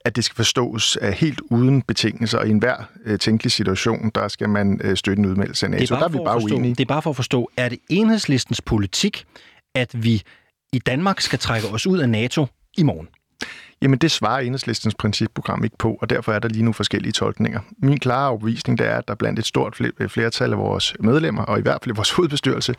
at 0.04 0.16
det 0.16 0.24
skal 0.24 0.36
forstås 0.36 0.96
af 0.96 1.12
helt 1.12 1.40
uden 1.50 1.82
betingelser, 1.82 2.38
og 2.38 2.46
i 2.46 2.50
enhver 2.50 2.76
øh, 3.04 3.18
tænkelig 3.18 3.52
situation, 3.52 4.10
der 4.14 4.28
skal 4.28 4.48
man 4.48 4.80
øh, 4.84 4.96
støtte 4.96 5.20
en 5.20 5.26
udmeldelse 5.26 5.66
af 5.66 5.70
NATO. 5.70 5.94
Der 5.94 6.04
er 6.04 6.08
vi 6.08 6.18
bare 6.24 6.40
forstå, 6.40 6.54
uenige. 6.54 6.74
Det 6.74 6.84
er 6.84 6.88
bare 6.88 7.02
for 7.02 7.10
at 7.10 7.16
forstå, 7.16 7.50
er 7.56 7.68
det 7.68 7.78
enhedslistens 7.88 8.60
politik, 8.60 9.24
at 9.74 10.04
vi 10.04 10.22
i 10.72 10.78
Danmark 10.78 11.20
skal 11.20 11.38
trække 11.38 11.68
os 11.68 11.86
ud 11.86 11.98
af 11.98 12.08
NATO 12.08 12.46
i 12.78 12.82
morgen? 12.82 13.08
Jamen 13.82 13.98
det 13.98 14.10
svarer 14.10 14.40
enhedslistens 14.40 14.94
principprogram 14.94 15.64
ikke 15.64 15.76
på, 15.78 15.98
og 16.00 16.10
derfor 16.10 16.32
er 16.32 16.38
der 16.38 16.48
lige 16.48 16.62
nu 16.62 16.72
forskellige 16.72 17.12
tolkninger. 17.12 17.60
Min 17.78 17.98
klare 17.98 18.30
overbevisning 18.30 18.78
det 18.78 18.86
er, 18.86 18.96
at 18.96 19.08
der 19.08 19.14
blandt 19.14 19.38
et 19.38 19.46
stort 19.46 19.80
øh, 20.00 20.08
flertal 20.08 20.52
af 20.52 20.58
vores 20.58 20.94
medlemmer, 21.00 21.42
og 21.42 21.58
i 21.58 21.62
hvert 21.62 21.78
fald 21.84 21.94
vores 21.94 22.10
hovedbestyrelse, 22.16 22.74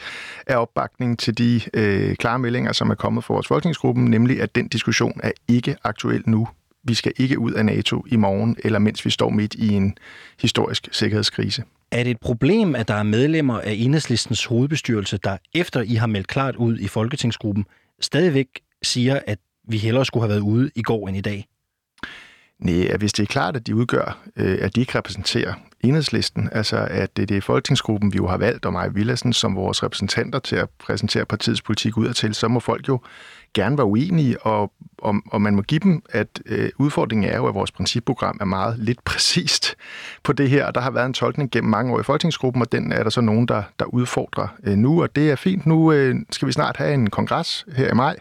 er 0.47 0.57
opbakning 0.57 1.19
til 1.19 1.37
de 1.37 1.61
øh, 1.73 2.15
klare 2.15 2.39
meldinger, 2.39 2.73
som 2.73 2.89
er 2.89 2.95
kommet 2.95 3.23
fra 3.23 3.33
vores 3.33 3.47
folketingsgruppe, 3.47 4.01
nemlig 4.01 4.41
at 4.41 4.55
den 4.55 4.67
diskussion 4.67 5.19
er 5.23 5.31
ikke 5.47 5.75
aktuel 5.83 6.23
nu. 6.25 6.47
Vi 6.83 6.93
skal 6.93 7.11
ikke 7.17 7.39
ud 7.39 7.51
af 7.51 7.65
NATO 7.65 8.05
i 8.07 8.15
morgen, 8.15 8.55
eller 8.63 8.79
mens 8.79 9.05
vi 9.05 9.09
står 9.09 9.29
midt 9.29 9.53
i 9.53 9.73
en 9.73 9.97
historisk 10.41 10.89
sikkerhedskrise. 10.91 11.63
Er 11.91 12.03
det 12.03 12.11
et 12.11 12.19
problem, 12.19 12.75
at 12.75 12.87
der 12.87 12.93
er 12.93 13.03
medlemmer 13.03 13.59
af 13.59 13.75
enhedslistens 13.77 14.45
hovedbestyrelse, 14.45 15.17
der 15.23 15.37
efter 15.53 15.81
I 15.81 15.93
har 15.93 16.07
meldt 16.07 16.27
klart 16.27 16.55
ud 16.55 16.79
i 16.79 16.87
folketingsgruppen, 16.87 17.65
stadigvæk 18.01 18.47
siger, 18.83 19.19
at 19.27 19.39
vi 19.67 19.77
hellere 19.77 20.05
skulle 20.05 20.23
have 20.23 20.29
været 20.29 20.39
ude 20.39 20.71
i 20.75 20.81
går 20.81 21.07
end 21.07 21.17
i 21.17 21.21
dag? 21.21 21.47
Nej, 22.59 22.87
at 22.89 22.99
hvis 22.99 23.13
det 23.13 23.23
er 23.23 23.27
klart, 23.27 23.55
at 23.55 23.67
de 23.67 23.75
udgør, 23.75 24.23
øh, 24.35 24.57
at 24.61 24.75
de 24.75 24.79
ikke 24.79 24.97
repræsenterer 24.97 25.53
enhedslisten, 25.81 26.49
altså 26.51 26.87
at 26.91 27.17
det 27.17 27.31
er 27.31 27.41
folketingsgruppen, 27.41 28.13
vi 28.13 28.17
jo 28.17 28.27
har 28.27 28.37
valgt, 28.37 28.65
og 28.65 28.73
mig 28.73 28.95
Villadsen 28.95 29.33
som 29.33 29.55
vores 29.55 29.83
repræsentanter 29.83 30.39
til 30.39 30.55
at 30.55 30.69
præsentere 30.79 31.25
partiets 31.25 31.61
politik 31.61 31.97
udadtil, 31.97 32.33
så 32.33 32.47
må 32.47 32.59
folk 32.59 32.87
jo 32.87 32.99
gerne 33.53 33.77
være 33.77 33.85
uenige, 33.85 34.41
og, 34.41 34.71
og, 34.97 35.15
og 35.31 35.41
man 35.41 35.55
må 35.55 35.61
give 35.61 35.79
dem, 35.79 36.01
at 36.09 36.27
øh, 36.45 36.69
udfordringen 36.77 37.29
er 37.31 37.37
jo, 37.37 37.47
at 37.47 37.53
vores 37.53 37.71
principprogram 37.71 38.37
er 38.41 38.45
meget 38.45 38.79
lidt 38.79 39.03
præcist 39.03 39.75
på 40.23 40.33
det 40.33 40.49
her, 40.49 40.65
og 40.65 40.75
der 40.75 40.81
har 40.81 40.91
været 40.91 41.05
en 41.05 41.13
tolkning 41.13 41.51
gennem 41.51 41.69
mange 41.69 41.93
år 41.93 41.99
i 41.99 42.03
folketingsgruppen, 42.03 42.61
og 42.61 42.71
den 42.71 42.91
er 42.91 43.03
der 43.03 43.09
så 43.09 43.21
nogen, 43.21 43.47
der, 43.47 43.63
der 43.79 43.85
udfordrer 43.85 44.47
øh, 44.63 44.75
nu, 44.75 45.01
og 45.01 45.15
det 45.15 45.31
er 45.31 45.35
fint. 45.35 45.65
Nu 45.65 45.91
øh, 45.91 46.15
skal 46.31 46.47
vi 46.47 46.51
snart 46.51 46.77
have 46.77 46.93
en 46.93 47.09
kongres 47.09 47.65
her 47.75 47.91
i 47.91 47.95
maj, 47.95 48.15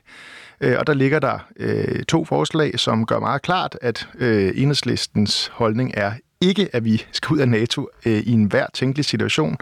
Øh, 0.61 0.76
og 0.78 0.87
der 0.87 0.95
ligger 0.95 1.19
der 1.19 1.38
øh, 1.57 2.02
to 2.02 2.25
forslag, 2.25 2.81
som 2.81 3.07
gør 3.07 3.19
meget 3.19 3.43
klart, 3.43 3.78
at 3.83 4.09
øh, 4.19 4.52
enhedslistens 4.54 5.50
holdning 5.52 5.93
er 5.95 6.12
ikke, 6.40 6.69
at 6.73 6.85
vi 6.85 7.04
skal 7.12 7.35
ud 7.35 7.38
af 7.38 7.49
NATO 7.49 7.88
øh, 8.07 8.19
i 8.19 8.33
enhver 8.33 8.66
tænkelig 8.75 9.04
situation, 9.04 9.57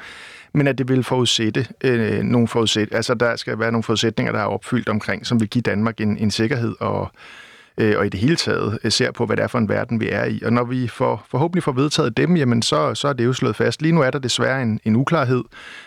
men 0.52 0.66
at 0.66 0.78
det 0.78 0.88
vil 0.88 1.04
forudsætte 1.04 1.66
øh, 1.84 2.22
nogle 2.22 2.48
forudsæt, 2.48 2.88
altså 2.92 3.14
der 3.14 3.36
skal 3.36 3.58
være 3.58 3.72
nogle 3.72 3.82
forudsætninger, 3.82 4.32
der 4.32 4.40
er 4.40 4.44
opfyldt 4.44 4.88
omkring, 4.88 5.26
som 5.26 5.40
vil 5.40 5.48
give 5.48 5.62
Danmark 5.62 6.00
en, 6.00 6.18
en 6.18 6.30
sikkerhed 6.30 6.74
og 6.80 7.10
øh, 7.78 7.98
og 7.98 8.06
i 8.06 8.08
det 8.08 8.20
hele 8.20 8.36
taget 8.36 8.78
øh, 8.84 8.92
ser 8.92 9.10
på, 9.10 9.26
hvad 9.26 9.36
det 9.36 9.42
er 9.42 9.46
for 9.46 9.58
en 9.58 9.68
verden, 9.68 10.00
vi 10.00 10.08
er 10.08 10.24
i. 10.24 10.42
Og 10.44 10.52
når 10.52 10.64
vi 10.64 10.88
får, 10.88 11.26
forhåbentlig 11.30 11.62
får 11.62 11.72
vedtaget 11.72 12.16
dem, 12.16 12.36
jamen 12.36 12.62
så, 12.62 12.94
så 12.94 13.08
er 13.08 13.12
det 13.12 13.24
jo 13.24 13.32
slået 13.32 13.56
fast. 13.56 13.82
Lige 13.82 13.92
nu 13.92 14.00
er 14.00 14.10
der 14.10 14.18
desværre 14.18 14.62
en, 14.62 14.80
en 14.84 14.96
uklarhed, 14.96 15.44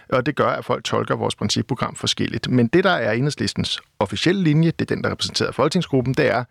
og 0.10 0.25
det 0.25 0.36
gør, 0.36 0.48
at 0.48 0.65
folk 0.65 0.84
tolker 0.84 1.15
vores 1.15 1.36
principprogram 1.36 1.95
forskelligt. 1.95 2.50
Men 2.50 2.67
det, 2.67 2.84
der 2.84 2.91
er 2.91 3.12
enhedslistens 3.12 3.81
officielle 4.00 4.43
linje, 4.43 4.72
det 4.72 4.91
er 4.91 4.95
den, 4.95 5.03
der 5.03 5.12
repræsenterer 5.12 5.51
folketingsgruppen, 5.51 6.13
det 6.13 6.31
er, 6.31 6.43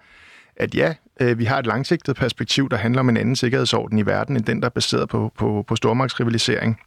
at 0.56 0.75
ja, 0.75 0.94
øh, 1.21 1.38
vi 1.38 1.44
har 1.44 1.59
et 1.59 1.66
langsigtet 1.66 2.16
perspektiv, 2.16 2.68
der 2.71 2.76
handler 2.76 3.00
om 3.00 3.09
en 3.09 3.16
anden 3.16 3.37
sikkerhedsorden 3.37 3.99
i 3.99 4.06
verden, 4.06 4.37
end 4.37 4.44
den, 4.44 4.61
der 4.61 4.66
er 4.66 4.71
baseret 4.71 5.09
på, 5.09 5.33
på, 5.38 5.64
på 5.68 5.76
stormagtsrivalisering 5.76 6.80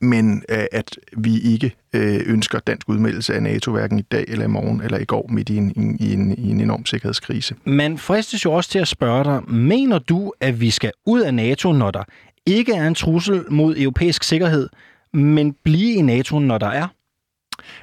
men 0.00 0.42
øh, 0.48 0.64
at 0.72 0.98
vi 1.16 1.38
ikke 1.40 1.74
øh, 1.92 2.20
ønsker 2.26 2.58
dansk 2.58 2.88
udmeldelse 2.88 3.34
af 3.34 3.42
NATO 3.42 3.72
hverken 3.72 3.98
i 3.98 4.02
dag 4.02 4.24
eller 4.28 4.44
i 4.44 4.48
morgen 4.48 4.80
eller 4.80 4.98
i 4.98 5.04
går 5.04 5.26
midt 5.28 5.48
i 5.48 5.56
en, 5.56 5.96
i 6.00 6.12
en, 6.12 6.38
i 6.38 6.50
en 6.50 6.60
enorm 6.60 6.86
sikkerhedskrise. 6.86 7.54
Man 7.64 7.98
fristes 7.98 8.44
jo 8.44 8.52
også 8.52 8.70
til 8.70 8.78
at 8.78 8.88
spørge 8.88 9.24
dig, 9.24 9.50
mener 9.52 9.98
du, 9.98 10.32
at 10.40 10.60
vi 10.60 10.70
skal 10.70 10.92
ud 11.06 11.20
af 11.20 11.34
NATO, 11.34 11.72
når 11.72 11.90
der 11.90 12.04
ikke 12.46 12.72
er 12.72 12.86
en 12.86 12.94
trussel 12.94 13.44
mod 13.50 13.76
europæisk 13.76 14.22
sikkerhed, 14.22 14.68
men 15.12 15.54
blive 15.64 15.94
i 15.94 16.02
NATO, 16.02 16.38
når 16.38 16.58
der 16.58 16.66
er? 16.66 16.86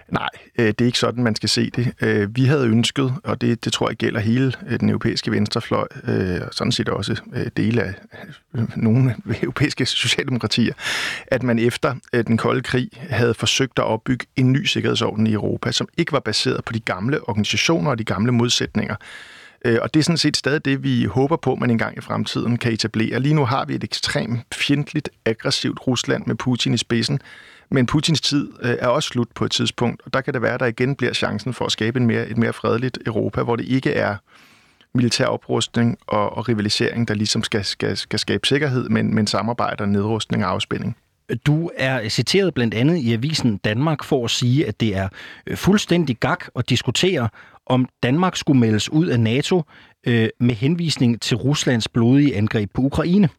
Nej, 0.10 0.30
øh, 0.60 0.68
det 0.68 0.82
er 0.82 0.86
ikke 0.86 1.00
sådan, 1.00 1.24
man 1.24 1.36
skal 1.36 1.50
se 1.50 1.70
det. 1.70 1.94
Øh, 2.02 2.36
vi 2.36 2.46
havde 2.46 2.68
ønsket, 2.68 3.14
og 3.24 3.42
det, 3.42 3.66
det 3.66 3.74
tror 3.74 3.90
jeg 3.90 3.98
gælder 3.98 4.20
hele 4.20 4.54
øh, 4.68 4.80
den 4.80 4.90
europæiske 4.90 5.32
venstrefløj, 5.32 5.88
og 6.42 6.54
sådan 6.54 6.72
set 6.72 6.90
også 6.90 7.22
dele 7.58 7.84
af 7.84 7.94
nogle 8.76 9.16
europæiske 9.44 9.86
socialdemokratier, 9.86 10.74
at 11.28 11.44
man 11.44 11.60
efter 11.60 11.96
den 12.12 12.38
kolde 12.38 12.62
krig 12.62 12.90
havde 13.10 13.34
forsøgt 13.34 13.80
at 13.80 13.86
opbygge 13.86 14.26
en 14.36 14.52
ny 14.52 14.66
sikkerhedsorden 14.66 15.28
i 15.28 15.34
Europa, 15.34 15.72
som 15.72 15.88
ikke 15.98 16.12
var 16.12 16.20
baseret 16.20 16.66
på 16.66 16.74
de 16.74 16.80
gamle 16.80 17.30
organisationer 17.30 17.92
og 17.92 17.98
de 18.00 18.04
gamle 18.04 18.32
modsætninger. 18.32 18.96
Og 19.66 19.94
det 19.94 20.00
er 20.00 20.04
sådan 20.04 20.18
set 20.18 20.38
stadig 20.38 20.66
det, 20.66 20.84
vi 20.84 21.04
håber 21.06 21.36
på, 21.36 21.56
man 21.56 21.70
engang 21.70 21.98
i 21.98 22.02
fremtiden 22.02 22.58
kan 22.58 22.74
etablere. 22.74 23.20
Lige 23.20 23.36
nu 23.36 23.46
har 23.46 23.66
vi 23.66 23.76
et 23.76 23.84
ekstremt 23.84 24.56
fjendtligt, 24.56 25.10
aggressivt 25.26 25.88
Rusland 25.88 26.24
med 26.26 26.36
Putin 26.36 26.74
i 26.74 26.78
spidsen, 26.78 27.20
men 27.72 27.86
Putins 27.86 28.22
tid 28.22 28.52
øh, 28.62 28.76
er 28.80 28.88
også 28.88 29.10
slut 29.10 29.28
på 29.36 29.46
et 29.46 29.52
tidspunkt, 29.52 30.02
og 30.06 30.14
der 30.14 30.22
kan 30.22 30.34
det 30.34 30.42
være, 30.42 30.54
at 30.54 30.60
der 30.60 30.66
igen 30.66 30.96
bliver 30.96 31.14
chancen 31.14 31.54
for 31.54 31.66
at 31.66 31.72
skabe 31.72 32.00
en 32.00 32.08
mere, 32.08 32.28
et 32.28 32.38
mere 32.38 32.54
fredeligt 32.54 32.98
Europa, 33.06 33.44
hvor 33.44 33.56
det 33.56 33.66
ikke 33.66 33.92
er 33.92 34.16
militær 34.94 35.26
oprustning 35.26 35.98
og, 36.08 36.38
og 36.38 36.50
rivalisering, 36.50 37.08
der 37.08 37.14
ligesom 37.14 37.44
skal, 37.44 37.66
skal, 37.66 37.98
skal 37.98 38.20
skabe 38.20 38.48
sikkerhed, 38.48 38.90
men, 38.90 39.16
men 39.16 39.28
samarbejde 39.28 39.82
og 39.82 39.90
nedrustning 39.90 40.46
og 40.46 40.52
afspænding. 40.52 40.98
Du 41.46 41.72
er 41.78 42.10
citeret 42.10 42.54
blandt 42.54 42.74
andet 42.74 42.98
i 42.98 43.14
avisen 43.14 43.58
Danmark 43.58 44.04
for 44.04 44.26
at 44.26 44.32
sige, 44.32 44.68
at 44.68 44.80
det 44.80 44.96
er 44.96 45.10
øh, 45.48 45.58
fuldstændig 45.58 46.18
gak 46.18 46.46
at 46.56 46.70
diskutere, 46.70 47.30
om 47.66 47.90
Danmark 48.04 48.36
skulle 48.36 48.60
meldes 48.60 48.92
ud 48.92 49.08
af 49.08 49.20
NATO 49.20 49.64
øh, 50.08 50.30
med 50.40 50.56
henvisning 50.56 51.22
til 51.22 51.38
Ruslands 51.38 51.88
blodige 51.88 52.36
angreb 52.36 52.72
på 52.74 52.82
Ukraine. 52.82 53.30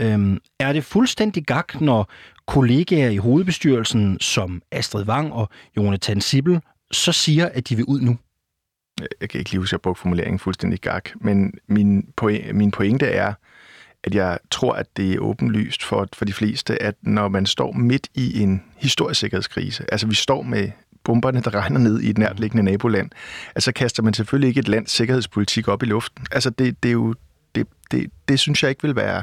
Øhm, 0.00 0.38
er 0.60 0.72
det 0.72 0.84
fuldstændig 0.84 1.44
gak, 1.44 1.80
når 1.80 2.10
kollegaer 2.48 3.08
i 3.08 3.16
hovedbestyrelsen 3.16 4.20
som 4.20 4.62
Astrid 4.72 5.04
Wang 5.04 5.32
og 5.32 5.48
Jonathan 5.76 6.20
Sibel 6.20 6.60
så 6.92 7.12
siger, 7.12 7.48
at 7.48 7.68
de 7.68 7.76
vil 7.76 7.84
ud 7.84 8.00
nu? 8.00 8.18
Jeg 9.20 9.28
kan 9.28 9.38
ikke 9.38 9.50
lige 9.50 9.58
huske, 9.58 9.70
at 9.70 9.72
jeg 9.72 9.80
brugte 9.80 10.00
formuleringen 10.00 10.38
fuldstændig 10.38 10.80
gak, 10.80 11.10
men 11.20 11.54
min, 11.66 12.08
pointe, 12.16 12.52
min 12.52 12.70
pointe 12.70 13.06
er, 13.06 13.34
at 14.04 14.14
jeg 14.14 14.38
tror, 14.50 14.72
at 14.72 14.86
det 14.96 15.12
er 15.12 15.18
åbenlyst 15.18 15.84
for, 15.84 16.08
for 16.12 16.24
de 16.24 16.32
fleste, 16.32 16.82
at 16.82 16.94
når 17.02 17.28
man 17.28 17.46
står 17.46 17.72
midt 17.72 18.08
i 18.14 18.42
en 18.42 18.62
historisk 18.76 19.20
sikkerhedskrise, 19.20 19.84
altså 19.92 20.06
vi 20.06 20.14
står 20.14 20.42
med 20.42 20.70
bomberne, 21.04 21.40
der 21.40 21.54
regner 21.54 21.78
ned 21.78 22.00
i 22.00 22.10
et 22.10 22.18
nærtliggende 22.18 22.62
naboland, 22.62 23.10
altså 23.54 23.72
kaster 23.72 24.02
man 24.02 24.14
selvfølgelig 24.14 24.48
ikke 24.48 24.60
et 24.60 24.68
lands 24.68 24.90
sikkerhedspolitik 24.90 25.68
op 25.68 25.82
i 25.82 25.86
luften. 25.86 26.26
Altså 26.32 26.50
det, 26.50 26.82
det 26.82 26.88
er 26.88 26.92
jo, 26.92 27.14
det, 27.54 27.66
det, 27.90 28.10
det 28.28 28.40
synes 28.40 28.62
jeg 28.62 28.70
ikke 28.70 28.82
vil 28.82 28.96
være 28.96 29.22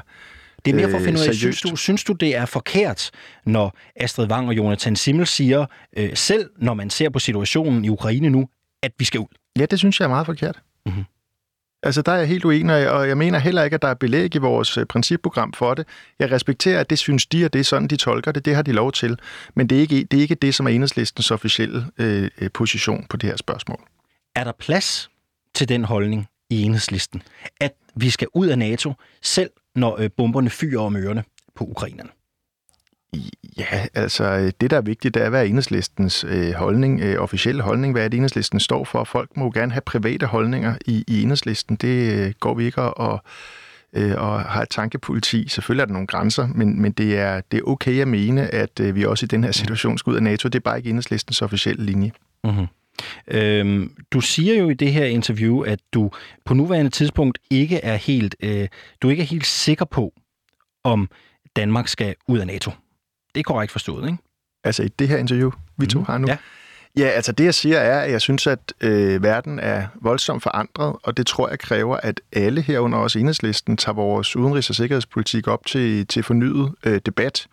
det 0.65 0.72
er 0.72 0.75
mere 0.75 0.89
for 0.89 0.98
at 0.98 1.03
finde 1.03 1.19
ud 1.19 1.24
af, 1.24 1.29
øh, 1.29 1.34
synes 1.34 1.62
du, 1.62 1.75
synes 1.75 2.03
du, 2.03 2.13
det 2.13 2.36
er 2.36 2.45
forkert, 2.45 3.12
når 3.45 3.77
Astrid 3.95 4.31
Wang 4.31 4.48
og 4.48 4.57
Jonathan 4.57 4.95
Simmel 4.95 5.27
siger, 5.27 5.65
øh, 5.98 6.10
selv 6.13 6.50
når 6.57 6.74
man 6.74 6.89
ser 6.89 7.10
på 7.10 7.19
situationen 7.19 7.86
i 7.86 7.89
Ukraine 7.89 8.29
nu, 8.29 8.48
at 8.84 8.91
vi 8.98 9.05
skal 9.05 9.19
ud? 9.19 9.38
Ja, 9.60 9.65
det 9.65 9.79
synes 9.79 10.00
jeg 10.00 10.05
er 10.05 10.10
meget 10.10 10.25
forkert. 10.25 10.62
Mm-hmm. 10.86 11.03
Altså, 11.84 12.01
der 12.01 12.12
er 12.12 12.17
jeg 12.17 12.27
helt 12.27 12.45
uenig, 12.45 12.89
og 12.89 13.07
jeg 13.07 13.17
mener 13.17 13.39
heller 13.39 13.63
ikke, 13.63 13.75
at 13.75 13.81
der 13.81 13.88
er 13.88 13.93
belæg 13.93 14.36
i 14.36 14.38
vores 14.38 14.77
øh, 14.77 14.86
principprogram 14.86 15.53
for 15.53 15.74
det. 15.74 15.88
Jeg 16.19 16.31
respekterer, 16.31 16.79
at 16.79 16.89
det 16.89 17.00
synes 17.00 17.25
de, 17.25 17.45
og 17.45 17.53
det 17.53 17.60
er 17.60 17.63
sådan, 17.63 17.88
de 17.88 17.95
tolker 17.95 18.31
det. 18.31 18.45
Det 18.45 18.55
har 18.55 18.62
de 18.62 18.72
lov 18.72 18.91
til. 18.91 19.19
Men 19.55 19.67
det 19.67 19.75
er 19.75 19.79
ikke 19.79 20.03
det, 20.03 20.17
er 20.17 20.22
ikke 20.22 20.36
det 20.36 20.55
som 20.55 20.65
er 20.65 20.69
enhedslistens 20.69 21.31
officielle 21.31 21.86
øh, 21.98 22.29
øh, 22.41 22.50
position 22.53 23.05
på 23.10 23.17
det 23.17 23.29
her 23.29 23.38
spørgsmål. 23.38 23.79
Er 24.36 24.43
der 24.43 24.51
plads 24.60 25.10
til 25.53 25.69
den 25.69 25.84
holdning 25.84 26.27
i 26.50 26.62
enhedslisten, 26.62 27.22
at 27.62 27.74
vi 27.95 28.10
skal 28.10 28.27
ud 28.34 28.48
af 28.48 28.60
NATO, 28.60 28.93
selv 29.22 29.50
når 29.75 30.00
øh, 30.00 30.10
bomberne 30.17 30.50
fyrer 30.50 30.82
om 30.82 30.96
ørerne 30.96 31.24
på 31.55 31.63
ukrainerne? 31.63 32.10
Ja, 33.58 33.86
altså 33.94 34.51
det, 34.62 34.72
der 34.72 34.77
er 34.77 34.82
vigtigt, 34.82 35.13
det 35.13 35.24
er, 35.24 35.29
hvad 35.29 35.41
er 35.41 35.46
enhedslistens 35.46 36.25
øh, 36.27 36.53
holdning, 36.53 37.01
øh, 37.01 37.22
officielle 37.22 37.62
holdning, 37.62 37.94
hvad 37.94 38.03
er 38.03 38.08
det, 38.08 38.17
enhedslisten 38.17 38.60
står 38.60 38.84
for. 38.84 39.03
Folk 39.03 39.38
må 39.38 39.51
gerne 39.51 39.72
have 39.72 39.82
private 39.82 40.25
holdninger 40.25 40.75
i, 40.86 41.03
i 41.08 41.22
enhedslisten. 41.22 41.75
Det 41.75 42.13
øh, 42.13 42.34
går 42.39 42.53
vi 42.53 42.65
ikke 42.65 42.82
og, 42.82 43.24
øh, 43.94 44.13
og 44.17 44.41
har 44.41 44.62
et 44.62 44.70
tankepoliti. 44.70 45.48
Selvfølgelig 45.48 45.82
er 45.82 45.86
der 45.86 45.94
nogle 45.94 46.08
grænser, 46.08 46.48
men, 46.48 46.82
men 46.82 46.91
det, 46.91 47.17
er, 47.17 47.41
det 47.51 47.58
er 47.58 47.63
okay 47.63 48.01
at 48.01 48.08
mene, 48.08 48.53
at 48.53 48.79
øh, 48.79 48.96
vi 48.96 49.05
også 49.05 49.25
i 49.25 49.27
den 49.27 49.44
her 49.44 49.51
situation 49.51 49.98
skal 49.98 50.12
ud 50.12 50.15
af 50.15 50.24
NATO. 50.24 50.50
Det 50.50 50.55
er 50.55 50.63
bare 50.63 50.77
ikke 50.77 50.89
enhedslistens 50.89 51.41
officielle 51.41 51.86
linje. 51.86 52.12
Mm-hmm. 52.44 52.67
Øhm, 53.28 53.96
du 54.12 54.22
siger 54.22 54.56
jo 54.56 54.70
i 54.70 54.74
det 54.74 54.94
her 54.94 55.06
interview, 55.06 55.62
at 55.62 55.80
du 55.94 56.12
på 56.46 56.54
nuværende 56.54 56.92
tidspunkt 56.92 57.38
ikke 57.50 57.78
er 57.78 57.96
helt, 57.96 58.36
øh, 58.40 58.68
du 59.02 59.10
ikke 59.10 59.24
er 59.24 59.28
helt 59.28 59.46
sikker 59.46 59.86
på, 59.86 60.14
om 60.84 61.10
Danmark 61.56 61.88
skal 61.88 62.16
ud 62.28 62.40
af 62.40 62.48
NATO. 62.48 62.72
Det 63.36 63.40
er 63.40 63.44
korrekt 63.44 63.72
forstået, 63.72 64.06
ikke? 64.06 64.18
Altså 64.64 64.84
i 64.84 64.88
det 64.88 65.08
her 65.08 65.18
interview, 65.18 65.52
vi 65.78 65.86
to 65.86 66.00
mm. 66.00 66.06
har 66.06 66.18
nu? 66.18 66.28
Ja. 66.28 66.38
Ja, 66.98 67.06
altså 67.08 67.32
det 67.32 67.44
jeg 67.44 67.54
siger 67.54 67.78
er, 67.78 68.02
at 68.02 68.12
jeg 68.12 68.22
synes, 68.22 68.48
at 68.48 68.74
øh, 68.82 69.24
verden 69.24 69.60
er 69.60 69.88
voldsomt 70.02 70.44
forandret, 70.44 70.96
og 71.04 71.18
det 71.18 71.28
tror 71.28 71.50
jeg 71.50 71.60
kræver, 71.60 71.98
at 71.98 72.22
alle 72.34 72.62
herunder 72.62 72.98
også 72.98 73.20
enhedslisten 73.20 73.78
tager 73.78 73.94
vores 73.94 74.36
udenrigs- 74.36 74.70
og 74.70 74.75
sikkerhedspolitik 74.75 75.48
op 75.48 75.66
til, 75.66 76.08
til 76.08 76.24
fornyet 76.24 76.72
øh, 76.86 77.02
debat. 77.06 77.48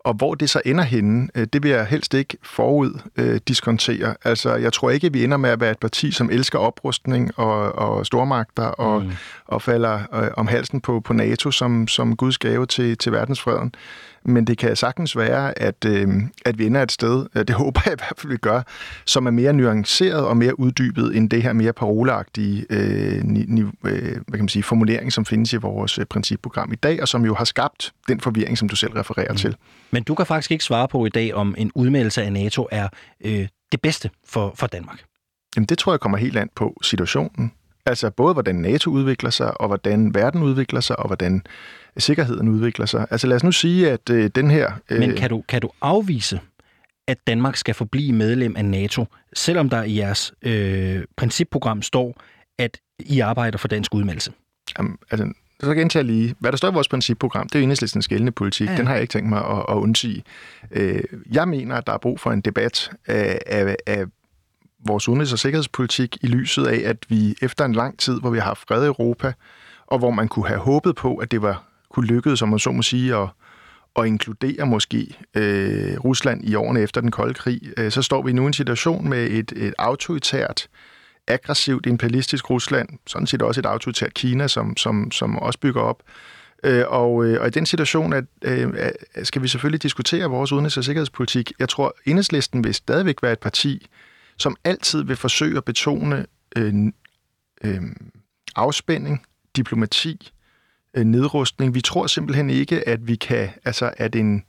Og 0.00 0.14
hvor 0.14 0.34
det 0.34 0.50
så 0.50 0.60
ender 0.64 0.84
henne, 0.84 1.28
øh, 1.34 1.46
det 1.52 1.62
vil 1.62 1.70
jeg 1.70 1.86
helst 1.86 2.14
ikke 2.14 2.36
forud 2.42 3.00
øh, 3.16 3.40
diskontere. 3.48 4.14
Altså, 4.24 4.54
jeg 4.54 4.72
tror 4.72 4.90
ikke, 4.90 5.06
at 5.06 5.14
vi 5.14 5.24
ender 5.24 5.36
med 5.36 5.50
at 5.50 5.60
være 5.60 5.70
et 5.70 5.78
parti, 5.78 6.10
som 6.10 6.30
elsker 6.30 6.58
oprustning 6.58 7.38
og, 7.38 7.78
og 7.78 8.06
stormagter 8.06 8.66
og, 8.66 9.02
mm. 9.02 9.10
og 9.46 9.62
falder 9.62 10.00
øh, 10.14 10.30
om 10.36 10.46
halsen 10.46 10.80
på, 10.80 11.00
på 11.00 11.12
NATO 11.12 11.50
som, 11.50 11.88
som 11.88 12.16
Guds 12.16 12.38
gave 12.38 12.66
til, 12.66 12.98
til 12.98 13.12
verdensfreden. 13.12 13.74
Men 14.24 14.44
det 14.44 14.58
kan 14.58 14.76
sagtens 14.76 15.16
være, 15.16 15.58
at, 15.58 15.84
øh, 15.86 16.08
at 16.44 16.58
vi 16.58 16.66
ender 16.66 16.82
et 16.82 16.92
sted, 16.92 17.26
øh, 17.34 17.44
det 17.44 17.56
håber 17.64 17.80
jeg 17.84 17.92
i 17.92 17.96
hvert 17.98 18.14
fald, 18.18 18.32
vi 18.32 18.36
gør, 18.36 18.62
som 19.04 19.26
er 19.26 19.30
mere 19.30 19.52
nuanceret 19.52 20.24
og 20.24 20.36
mere 20.36 20.60
uddybet 20.60 21.16
end 21.16 21.30
det 21.30 21.42
her 21.42 21.52
mere 21.52 21.72
paroleagtige 21.72 22.66
øh, 22.70 23.22
ni, 23.24 23.44
ni, 23.48 23.60
øh, 23.60 23.70
hvad 23.84 24.32
kan 24.32 24.38
man 24.38 24.48
sige, 24.48 24.62
formulering, 24.62 25.12
som 25.12 25.24
findes 25.24 25.52
i 25.52 25.56
vores 25.56 25.98
øh, 25.98 26.04
principprogram 26.04 26.72
i 26.72 26.76
dag, 26.76 27.02
og 27.02 27.08
som 27.08 27.24
jo 27.24 27.34
har 27.34 27.44
skabt 27.44 27.92
den 28.08 28.20
forvirring, 28.20 28.58
som 28.58 28.68
du 28.68 28.76
selv 28.76 28.92
refererer 28.92 29.32
mm. 29.32 29.38
til. 29.38 29.56
Men 29.90 30.02
du 30.02 30.14
kan 30.14 30.26
faktisk 30.26 30.50
ikke 30.50 30.64
svare 30.64 30.88
på 30.88 31.06
i 31.06 31.08
dag, 31.08 31.34
om 31.34 31.54
en 31.58 31.72
udmeldelse 31.74 32.22
af 32.22 32.32
NATO 32.32 32.68
er 32.70 32.88
øh, 33.24 33.48
det 33.72 33.80
bedste 33.80 34.10
for, 34.24 34.52
for 34.56 34.66
Danmark. 34.66 35.04
Jamen 35.56 35.66
det 35.66 35.78
tror 35.78 35.92
jeg 35.92 36.00
kommer 36.00 36.18
helt 36.18 36.36
an 36.36 36.50
på 36.56 36.78
situationen. 36.82 37.52
Altså 37.86 38.10
både 38.10 38.32
hvordan 38.32 38.54
NATO 38.54 38.90
udvikler 38.90 39.30
sig, 39.30 39.60
og 39.60 39.66
hvordan 39.66 40.14
verden 40.14 40.42
udvikler 40.42 40.80
sig, 40.80 40.98
og 40.98 41.06
hvordan 41.06 41.42
sikkerheden 41.98 42.48
udvikler 42.48 42.86
sig. 42.86 43.06
Altså 43.10 43.26
lad 43.26 43.36
os 43.36 43.44
nu 43.44 43.52
sige, 43.52 43.90
at 43.90 44.10
øh, 44.10 44.30
den 44.34 44.50
her... 44.50 44.72
Øh... 44.90 44.98
Men 44.98 45.16
kan 45.16 45.30
du, 45.30 45.44
kan 45.48 45.60
du 45.60 45.70
afvise, 45.80 46.40
at 47.06 47.18
Danmark 47.26 47.56
skal 47.56 47.74
forblive 47.74 48.12
medlem 48.12 48.56
af 48.56 48.64
NATO, 48.64 49.06
selvom 49.34 49.70
der 49.70 49.82
i 49.82 49.98
jeres 49.98 50.32
øh, 50.42 51.04
principprogram 51.16 51.82
står, 51.82 52.20
at 52.58 52.80
I 52.98 53.20
arbejder 53.20 53.58
for 53.58 53.68
dansk 53.68 53.94
udmeldelse? 53.94 54.32
Jamen, 54.78 54.98
altså, 55.10 55.32
så 55.62 55.74
gentager 55.74 56.04
jeg 56.04 56.12
lige, 56.12 56.34
hvad 56.38 56.52
der 56.52 56.58
står 56.58 56.70
i 56.70 56.72
vores 56.72 56.88
principprogram, 56.88 57.48
det 57.48 57.54
er 57.54 57.58
jo 57.58 57.62
enhedslistens 57.62 58.08
gældende 58.08 58.32
politik. 58.32 58.68
Ja. 58.68 58.76
Den 58.76 58.86
har 58.86 58.94
jeg 58.94 59.02
ikke 59.02 59.12
tænkt 59.12 59.28
mig 59.28 59.44
at, 59.44 59.64
at 59.68 59.74
undsige. 59.74 60.24
Øh, 60.70 61.02
jeg 61.32 61.48
mener, 61.48 61.76
at 61.76 61.86
der 61.86 61.92
er 61.92 61.98
brug 61.98 62.20
for 62.20 62.30
en 62.30 62.40
debat 62.40 62.90
af, 63.06 63.38
af, 63.46 63.76
af 63.86 64.04
vores 64.86 65.08
udenrigs- 65.08 65.32
og 65.32 65.38
sikkerhedspolitik 65.38 66.16
i 66.20 66.26
lyset 66.26 66.66
af, 66.66 66.88
at 66.88 66.96
vi 67.08 67.34
efter 67.42 67.64
en 67.64 67.72
lang 67.72 67.98
tid, 67.98 68.20
hvor 68.20 68.30
vi 68.30 68.38
har 68.38 68.44
haft 68.44 68.64
fred 68.68 68.82
i 68.84 68.86
Europa, 68.86 69.32
og 69.86 69.98
hvor 69.98 70.10
man 70.10 70.28
kunne 70.28 70.48
have 70.48 70.60
håbet 70.60 70.96
på, 70.96 71.16
at 71.16 71.30
det 71.30 71.42
var 71.42 71.64
kunne 71.90 72.06
lykkes, 72.06 72.38
som 72.38 72.48
man 72.48 72.58
så 72.58 72.70
må 72.70 72.82
sige, 72.82 73.16
at, 73.16 73.28
at 73.96 74.06
inkludere 74.06 74.66
måske 74.66 75.18
øh, 75.34 75.98
Rusland 76.04 76.44
i 76.44 76.54
årene 76.54 76.80
efter 76.80 77.00
den 77.00 77.10
kolde 77.10 77.34
krig, 77.34 77.60
øh, 77.76 77.90
så 77.90 78.02
står 78.02 78.22
vi 78.22 78.32
nu 78.32 78.42
i 78.42 78.46
en 78.46 78.52
situation 78.52 79.08
med 79.08 79.30
et, 79.30 79.52
et 79.56 79.74
autoritært, 79.78 80.68
aggressivt, 81.28 81.86
imperialistisk 81.86 82.50
Rusland, 82.50 82.88
sådan 83.06 83.26
set 83.26 83.42
også 83.42 83.60
et 83.60 83.66
autoritært 83.66 84.14
Kina, 84.14 84.48
som, 84.48 84.76
som, 84.76 85.10
som 85.10 85.38
også 85.38 85.58
bygger 85.58 85.80
op. 85.80 86.02
Øh, 86.64 86.84
og, 86.88 87.24
øh, 87.24 87.40
og 87.40 87.46
i 87.46 87.50
den 87.50 87.66
situation 87.66 88.12
at, 88.12 88.24
øh, 88.44 88.72
skal 89.22 89.42
vi 89.42 89.48
selvfølgelig 89.48 89.82
diskutere 89.82 90.30
vores 90.30 90.52
udenrigs- 90.52 90.78
og 90.78 90.84
sikkerhedspolitik. 90.84 91.52
Jeg 91.58 91.68
tror, 91.68 91.96
enhedslisten 92.04 92.64
vil 92.64 92.74
stadigvæk 92.74 93.22
være 93.22 93.32
et 93.32 93.38
parti, 93.38 93.86
som 94.38 94.56
altid 94.64 95.02
vil 95.02 95.16
forsøge 95.16 95.56
at 95.56 95.64
betone 95.64 96.26
øh, 96.56 96.74
øh, 97.64 97.82
afspænding, 98.56 99.26
diplomati, 99.56 100.32
øh, 100.94 101.04
nedrustning. 101.04 101.74
Vi 101.74 101.80
tror 101.80 102.06
simpelthen 102.06 102.50
ikke, 102.50 102.88
at 102.88 103.06
vi 103.08 103.16
kan, 103.16 103.48
altså 103.64 103.92
at 103.96 104.16
en, 104.16 104.44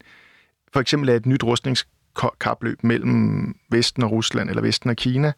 for 0.74 0.80
eksempel 0.80 1.10
et 1.10 1.26
nyt 1.26 1.44
rustningskapløb 1.44 2.84
mellem 2.84 3.56
Vesten 3.70 4.04
og 4.04 4.12
Rusland, 4.12 4.50
eller 4.50 4.62
Vesten 4.62 4.90
og 4.90 4.96
Kina, 4.96 5.32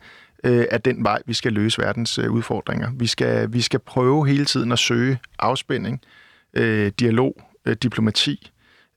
øh, 0.43 0.65
er 0.71 0.77
den 0.77 1.03
vej, 1.03 1.21
vi 1.25 1.33
skal 1.33 1.53
løse 1.53 1.81
verdens 1.81 2.17
øh, 2.17 2.31
udfordringer. 2.31 2.91
Vi 2.93 3.07
skal, 3.07 3.53
vi 3.53 3.61
skal 3.61 3.79
prøve 3.79 4.27
hele 4.27 4.45
tiden 4.45 4.71
at 4.71 4.79
søge 4.79 5.19
afspænding, 5.39 6.01
øh, 6.53 6.91
dialog, 6.99 7.41
øh, 7.65 7.75
diplomati, 7.75 8.51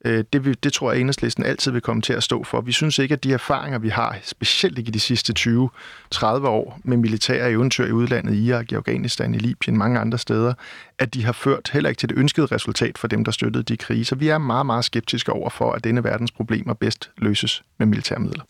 Øh, 0.05 0.25
det, 0.33 0.45
vil, 0.45 0.57
det 0.65 0.73
tror 0.73 0.91
jeg, 0.91 0.97
at 0.97 1.01
enhedslisten 1.01 1.45
altid 1.45 1.73
vil 1.73 1.81
komme 1.81 2.03
til 2.03 2.13
at 2.13 2.23
stå 2.23 2.45
for. 2.45 2.61
Vi 2.61 2.73
synes 2.73 2.99
ikke, 2.99 3.13
at 3.13 3.25
de 3.25 3.33
erfaringer, 3.33 3.79
vi 3.79 3.89
har, 3.89 4.17
specielt 4.23 4.79
ikke 4.79 4.89
i 4.89 4.93
de 4.93 5.01
sidste 5.01 5.35
20-30 5.39 6.27
år 6.47 6.81
med 6.85 6.97
militære 6.97 7.51
eventyr 7.51 7.87
i 7.87 7.93
udlandet, 7.93 8.35
i 8.35 8.45
Irak, 8.45 8.73
i 8.73 8.75
Afghanistan, 8.75 9.35
i 9.35 9.39
Libyen, 9.39 9.79
mange 9.79 10.01
andre 10.01 10.19
steder, 10.19 10.55
at 10.99 11.15
de 11.15 11.25
har 11.25 11.33
ført 11.33 11.71
heller 11.73 11.91
ikke 11.91 12.01
til 12.01 12.09
det 12.09 12.19
ønskede 12.19 12.47
resultat 12.47 12.99
for 12.99 13.09
dem, 13.09 13.25
der 13.25 13.33
støttede 13.33 13.65
de 13.65 13.77
kriser. 13.77 14.17
Vi 14.17 14.29
er 14.29 14.39
meget, 14.39 14.67
meget 14.67 14.85
skeptiske 14.85 15.33
over 15.33 15.51
for, 15.51 15.73
at 15.73 15.85
denne 15.85 16.05
verdens 16.05 16.33
problemer 16.33 16.75
bedst 16.75 17.11
løses 17.17 17.63
med 17.79 17.87
militærmidler. 17.87 18.45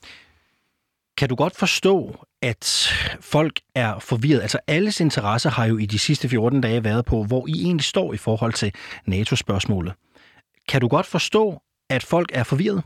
Kan 1.16 1.28
du 1.28 1.34
godt 1.34 1.56
forstå, 1.56 2.24
at 2.42 2.92
folk 3.20 3.60
er 3.74 3.98
forvirret? 3.98 4.40
Altså 4.40 4.58
alles 4.66 5.00
interesse 5.00 5.48
har 5.48 5.64
jo 5.64 5.78
i 5.78 5.86
de 5.86 5.98
sidste 5.98 6.28
14 6.28 6.60
dage 6.60 6.84
været 6.84 7.04
på, 7.04 7.24
hvor 7.24 7.46
I 7.48 7.52
egentlig 7.62 7.84
står 7.84 8.14
i 8.14 8.16
forhold 8.16 8.52
til 8.52 8.72
NATO-spørgsmålet. 9.06 9.92
Kan 10.68 10.80
du 10.80 10.88
godt 10.88 11.06
forstå, 11.06 11.62
at 11.90 12.02
folk 12.02 12.30
er 12.34 12.42
forvirret? 12.42 12.82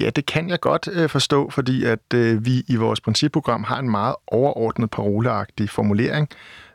Ja, 0.00 0.10
det 0.10 0.26
kan 0.26 0.50
jeg 0.50 0.60
godt 0.60 0.88
øh, 0.92 1.08
forstå, 1.08 1.50
fordi 1.50 1.84
at 1.84 2.14
øh, 2.14 2.44
vi 2.44 2.64
i 2.68 2.76
vores 2.76 3.00
principprogram 3.00 3.64
har 3.64 3.78
en 3.78 3.90
meget 3.90 4.14
overordnet 4.26 4.90
paroleagtig 4.90 5.70
formulering, 5.70 6.28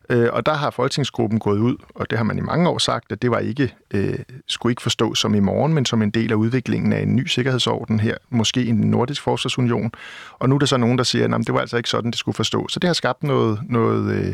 øh, 0.10 0.30
og 0.34 0.46
der 0.46 0.54
har 0.54 0.70
Folketingsgruppen 0.70 1.40
gået 1.40 1.60
ud, 1.60 1.76
og 1.96 2.10
det 2.10 2.18
har 2.18 2.26
man 2.26 2.38
i 2.38 2.42
mange 2.42 2.70
år 2.70 2.78
sagt, 2.78 3.12
at 3.12 3.22
det 3.22 3.32
var 3.32 3.40
ikke 3.40 3.74
øh, 3.94 4.20
skulle 4.48 4.72
ikke 4.72 4.82
forstås 4.82 5.20
som 5.20 5.36
i 5.36 5.40
morgen, 5.40 5.74
men 5.74 5.86
som 5.86 6.02
en 6.02 6.10
del 6.12 6.32
af 6.32 6.36
udviklingen 6.36 6.94
af 6.94 7.02
en 7.02 7.16
ny 7.16 7.26
sikkerhedsorden 7.26 8.00
her, 8.00 8.18
måske 8.30 8.66
en 8.66 8.76
nordisk 8.76 9.22
forsvarsunion. 9.22 9.92
Og 10.40 10.50
nu 10.50 10.56
er 10.56 10.60
der 10.60 10.66
så 10.66 10.78
nogen, 10.78 10.98
der 10.98 11.04
siger, 11.04 11.36
at 11.36 11.48
det 11.48 11.54
var 11.54 11.60
altså 11.60 11.78
ikke 11.78 11.90
sådan, 11.90 12.12
det 12.12 12.20
skulle 12.20 12.36
forstås. 12.36 12.74
Så 12.74 12.80
det 12.80 12.88
har 12.88 12.94
skabt 12.94 13.24
noget, 13.24 13.60
noget 13.70 14.16
øh, 14.16 14.34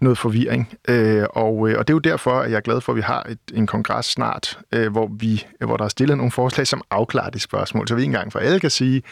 noget 0.00 0.18
forvirring. 0.18 0.74
Øh, 0.88 1.24
og, 1.30 1.68
øh, 1.68 1.78
og 1.78 1.88
det 1.88 1.92
er 1.92 1.94
jo 1.94 1.98
derfor, 1.98 2.40
at 2.40 2.50
jeg 2.50 2.56
er 2.56 2.60
glad 2.60 2.80
for, 2.80 2.92
at 2.92 2.96
vi 2.96 3.02
har 3.02 3.22
et, 3.22 3.38
en 3.54 3.66
kongres 3.66 4.06
snart, 4.06 4.58
øh, 4.72 4.92
hvor, 4.92 5.10
vi, 5.18 5.46
hvor 5.60 5.76
der 5.76 5.84
er 5.84 5.88
stillet 5.88 6.16
nogle 6.16 6.30
forslag, 6.30 6.66
som 6.66 6.82
afklarer 6.90 7.30
det 7.30 7.42
spørgsmål, 7.42 7.88
så 7.88 7.94
vi 7.94 8.04
engang 8.04 8.32
for 8.32 8.38
alle 8.38 8.60
kan 8.60 8.70
sige, 8.70 9.02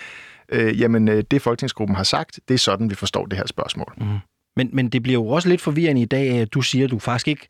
øh, 0.49 0.81
jamen 0.81 1.09
øh, 1.09 1.25
det 1.31 1.43
Folketingsgruppen 1.43 1.97
har 1.97 2.05
sagt, 2.05 2.41
det 2.49 2.55
er 2.55 2.59
sådan, 2.59 2.91
vi 2.91 2.95
forstår 2.95 3.27
det 3.27 3.39
her 3.39 3.47
spørgsmål. 3.47 3.93
Mm. 3.97 4.19
Men, 4.57 4.71
men 4.73 4.89
det 4.89 5.03
bliver 5.03 5.15
jo 5.21 5.29
også 5.29 5.49
lidt 5.49 5.61
forvirrende 5.61 6.03
i 6.03 6.05
dag, 6.05 6.31
at 6.31 6.55
du 6.55 6.63
siger, 6.63 6.85
at 6.85 6.91
du 6.91 6.99
faktisk 6.99 7.29
ikke, 7.29 7.47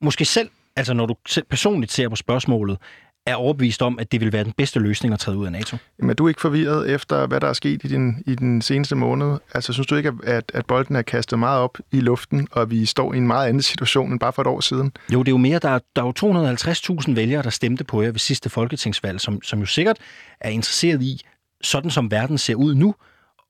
måske 0.00 0.24
selv, 0.24 0.50
altså 0.76 0.94
når 0.94 1.06
du 1.06 1.14
selv 1.28 1.46
personligt 1.50 1.92
ser 1.92 2.08
på 2.08 2.16
spørgsmålet, 2.16 2.78
er 3.26 3.34
overbevist 3.34 3.82
om, 3.82 3.98
at 3.98 4.12
det 4.12 4.20
vil 4.20 4.32
være 4.32 4.44
den 4.44 4.52
bedste 4.52 4.80
løsning 4.80 5.14
at 5.14 5.20
træde 5.20 5.38
ud 5.38 5.46
af 5.46 5.52
NATO. 5.52 5.76
Jamen, 5.98 6.10
er 6.10 6.14
du 6.14 6.28
ikke 6.28 6.40
forvirret 6.40 6.90
efter, 6.90 7.26
hvad 7.26 7.40
der 7.40 7.48
er 7.48 7.52
sket 7.52 7.84
i, 7.84 7.88
din, 7.88 8.22
i 8.26 8.34
den 8.34 8.62
seneste 8.62 8.94
måned? 8.94 9.38
Altså, 9.54 9.72
synes 9.72 9.86
du 9.86 9.96
ikke, 9.96 10.12
at, 10.24 10.52
at 10.54 10.66
bolden 10.66 10.96
er 10.96 11.02
kastet 11.02 11.38
meget 11.38 11.60
op 11.60 11.78
i 11.92 12.00
luften, 12.00 12.48
og 12.50 12.70
vi 12.70 12.86
står 12.86 13.14
i 13.14 13.16
en 13.16 13.26
meget 13.26 13.48
anden 13.48 13.62
situation 13.62 14.12
end 14.12 14.20
bare 14.20 14.32
for 14.32 14.42
et 14.42 14.46
år 14.46 14.60
siden? 14.60 14.92
Jo, 15.12 15.22
det 15.22 15.28
er 15.28 15.32
jo 15.32 15.36
mere. 15.36 15.58
Der 15.58 15.68
er, 15.68 15.78
der 15.96 16.02
er 16.02 16.06
jo 16.22 17.00
250.000 17.08 17.14
vælgere, 17.14 17.42
der 17.42 17.50
stemte 17.50 17.84
på 17.84 18.02
jer 18.02 18.10
ved 18.10 18.18
sidste 18.18 18.50
folketingsvalg, 18.50 19.20
som, 19.20 19.42
som 19.42 19.60
jo 19.60 19.66
sikkert 19.66 19.96
er 20.40 20.50
interesseret 20.50 21.02
i, 21.02 21.20
sådan 21.62 21.90
som 21.90 22.10
verden 22.10 22.38
ser 22.38 22.54
ud 22.54 22.74
nu, 22.74 22.94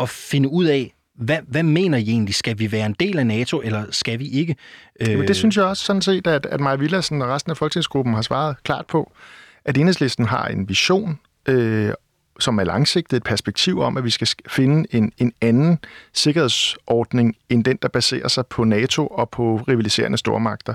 at 0.01 0.09
finde 0.09 0.49
ud 0.49 0.65
af, 0.65 0.96
hvad, 1.17 1.39
hvad 1.49 1.63
mener 1.63 1.99
I 1.99 2.03
egentlig? 2.09 2.35
Skal 2.35 2.59
vi 2.59 2.73
være 2.73 2.87
en 2.87 2.97
del 3.01 3.19
af 3.19 3.27
NATO, 3.27 3.61
eller 3.65 3.85
skal 3.91 4.19
vi 4.19 4.29
ikke? 4.29 4.57
Jamen, 5.01 5.21
det 5.21 5.31
øh, 5.31 5.35
synes 5.35 5.57
jeg 5.57 5.65
også 5.65 5.85
sådan 5.85 6.03
set, 6.03 6.27
at, 6.27 6.47
at 6.47 6.61
Maja 6.61 6.77
Villadsen 6.77 7.23
og 7.23 7.29
resten 7.29 7.51
af 7.51 7.57
folketingsgruppen 7.57 8.15
har 8.15 8.23
svaret 8.23 8.57
klart 8.63 8.87
på 8.87 9.13
at 9.67 9.79
enhedslisten 9.79 10.27
har 10.27 10.47
en 10.47 10.69
vision, 10.69 11.19
øh, 11.49 11.93
som 12.41 12.59
er 12.59 12.65
langsigtet, 12.65 13.17
et 13.17 13.23
perspektiv 13.23 13.81
om, 13.81 13.97
at 13.97 14.05
vi 14.05 14.11
skal 14.11 14.29
finde 14.49 14.95
en, 14.95 15.13
en 15.19 15.33
anden 15.41 15.79
sikkerhedsordning, 16.13 17.37
end 17.49 17.65
den, 17.65 17.79
der 17.83 17.89
baserer 17.89 18.29
sig 18.29 18.47
på 18.47 18.65
NATO 18.65 19.07
og 19.07 19.31
på 19.31 19.57
rivaliserende 19.57 20.19
stormagter. 20.19 20.75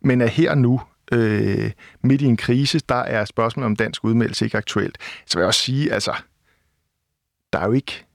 Men 0.00 0.20
er 0.20 0.26
her 0.26 0.54
nu, 0.54 0.80
øh, 1.12 1.70
midt 2.02 2.22
i 2.22 2.24
en 2.24 2.36
krise, 2.36 2.80
der 2.88 2.94
er 2.94 3.24
spørgsmålet 3.24 3.66
om 3.66 3.76
dansk 3.76 4.04
udmeldelse 4.04 4.44
ikke 4.44 4.56
aktuelt. 4.56 4.98
Så 5.26 5.38
vil 5.38 5.42
jeg 5.42 5.46
også 5.46 5.60
sige, 5.60 5.92
altså, 5.92 6.12
der 7.52 7.58
er 7.58 7.66
jo 7.66 7.72
ikke 7.72 8.05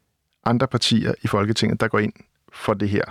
andre 0.45 0.67
partier 0.67 1.13
i 1.21 1.27
Folketinget, 1.27 1.81
der 1.81 1.87
går 1.87 1.99
ind 1.99 2.13
for 2.53 2.73
det 2.73 2.89
her. 2.89 3.03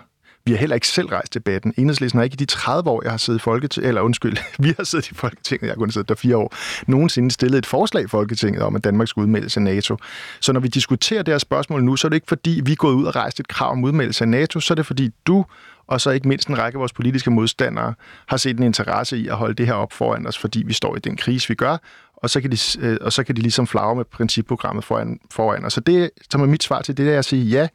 Vi 0.44 0.52
har 0.52 0.58
heller 0.58 0.74
ikke 0.74 0.88
selv 0.88 1.08
rejst 1.08 1.34
debatten. 1.34 1.74
Enhedslisten 1.76 2.18
har 2.18 2.24
ikke 2.24 2.34
i 2.34 2.36
de 2.36 2.44
30 2.44 2.90
år, 2.90 3.02
jeg 3.02 3.10
har 3.10 3.18
siddet 3.18 3.40
i 3.40 3.42
Folketinget, 3.42 3.88
eller 3.88 4.00
undskyld, 4.00 4.36
vi 4.64 4.74
har 4.76 4.84
siddet 4.84 5.10
i 5.10 5.14
Folketinget, 5.14 5.66
jeg 5.66 5.70
har 5.70 5.76
kun 5.76 5.90
siddet 5.90 6.08
der 6.08 6.14
fire 6.14 6.36
år, 6.36 6.54
nogensinde 6.86 7.30
stillet 7.30 7.58
et 7.58 7.66
forslag 7.66 8.04
i 8.04 8.06
Folketinget 8.06 8.62
om, 8.62 8.76
at 8.76 8.84
Danmark 8.84 9.08
skulle 9.08 9.22
udmeldes 9.22 9.56
af 9.56 9.62
NATO. 9.62 9.96
Så 10.40 10.52
når 10.52 10.60
vi 10.60 10.68
diskuterer 10.68 11.22
det 11.22 11.34
her 11.34 11.38
spørgsmål 11.38 11.84
nu, 11.84 11.96
så 11.96 12.06
er 12.06 12.08
det 12.08 12.16
ikke 12.16 12.28
fordi, 12.28 12.60
vi 12.64 12.72
er 12.72 12.76
gået 12.76 12.94
ud 12.94 13.04
og 13.04 13.16
rejst 13.16 13.40
et 13.40 13.48
krav 13.48 13.72
om 13.72 13.84
udmeldelse 13.84 14.24
af 14.24 14.28
NATO, 14.28 14.60
så 14.60 14.74
er 14.74 14.76
det 14.76 14.86
fordi 14.86 15.10
du 15.26 15.44
og 15.90 16.00
så 16.00 16.10
ikke 16.10 16.28
mindst 16.28 16.48
en 16.48 16.58
række 16.58 16.76
af 16.76 16.80
vores 16.80 16.92
politiske 16.92 17.30
modstandere 17.30 17.94
har 18.26 18.36
set 18.36 18.56
en 18.56 18.62
interesse 18.62 19.18
i 19.18 19.28
at 19.28 19.36
holde 19.36 19.54
det 19.54 19.66
her 19.66 19.74
op 19.74 19.92
foran 19.92 20.26
os, 20.26 20.38
fordi 20.38 20.62
vi 20.66 20.72
står 20.72 20.96
i 20.96 20.98
den 20.98 21.16
krise, 21.16 21.48
vi 21.48 21.54
gør, 21.54 21.76
og 22.16 22.30
så 22.30 22.40
kan 22.40 22.52
de, 22.52 22.58
øh, 22.80 22.98
og 23.00 23.12
så 23.12 23.24
kan 23.24 23.36
de 23.36 23.40
ligesom 23.40 23.66
flagre 23.66 23.96
med 23.96 24.04
principprogrammet 24.04 24.84
foran, 24.84 25.18
foran 25.30 25.64
os. 25.64 25.72
Så 25.72 25.80
det, 25.80 26.10
som 26.30 26.40
er 26.40 26.46
mit 26.46 26.62
svar 26.62 26.82
til 26.82 26.96
det, 26.96 27.14
er 27.14 27.18
at 27.18 27.24
sige, 27.24 27.44
ja, 27.44 27.68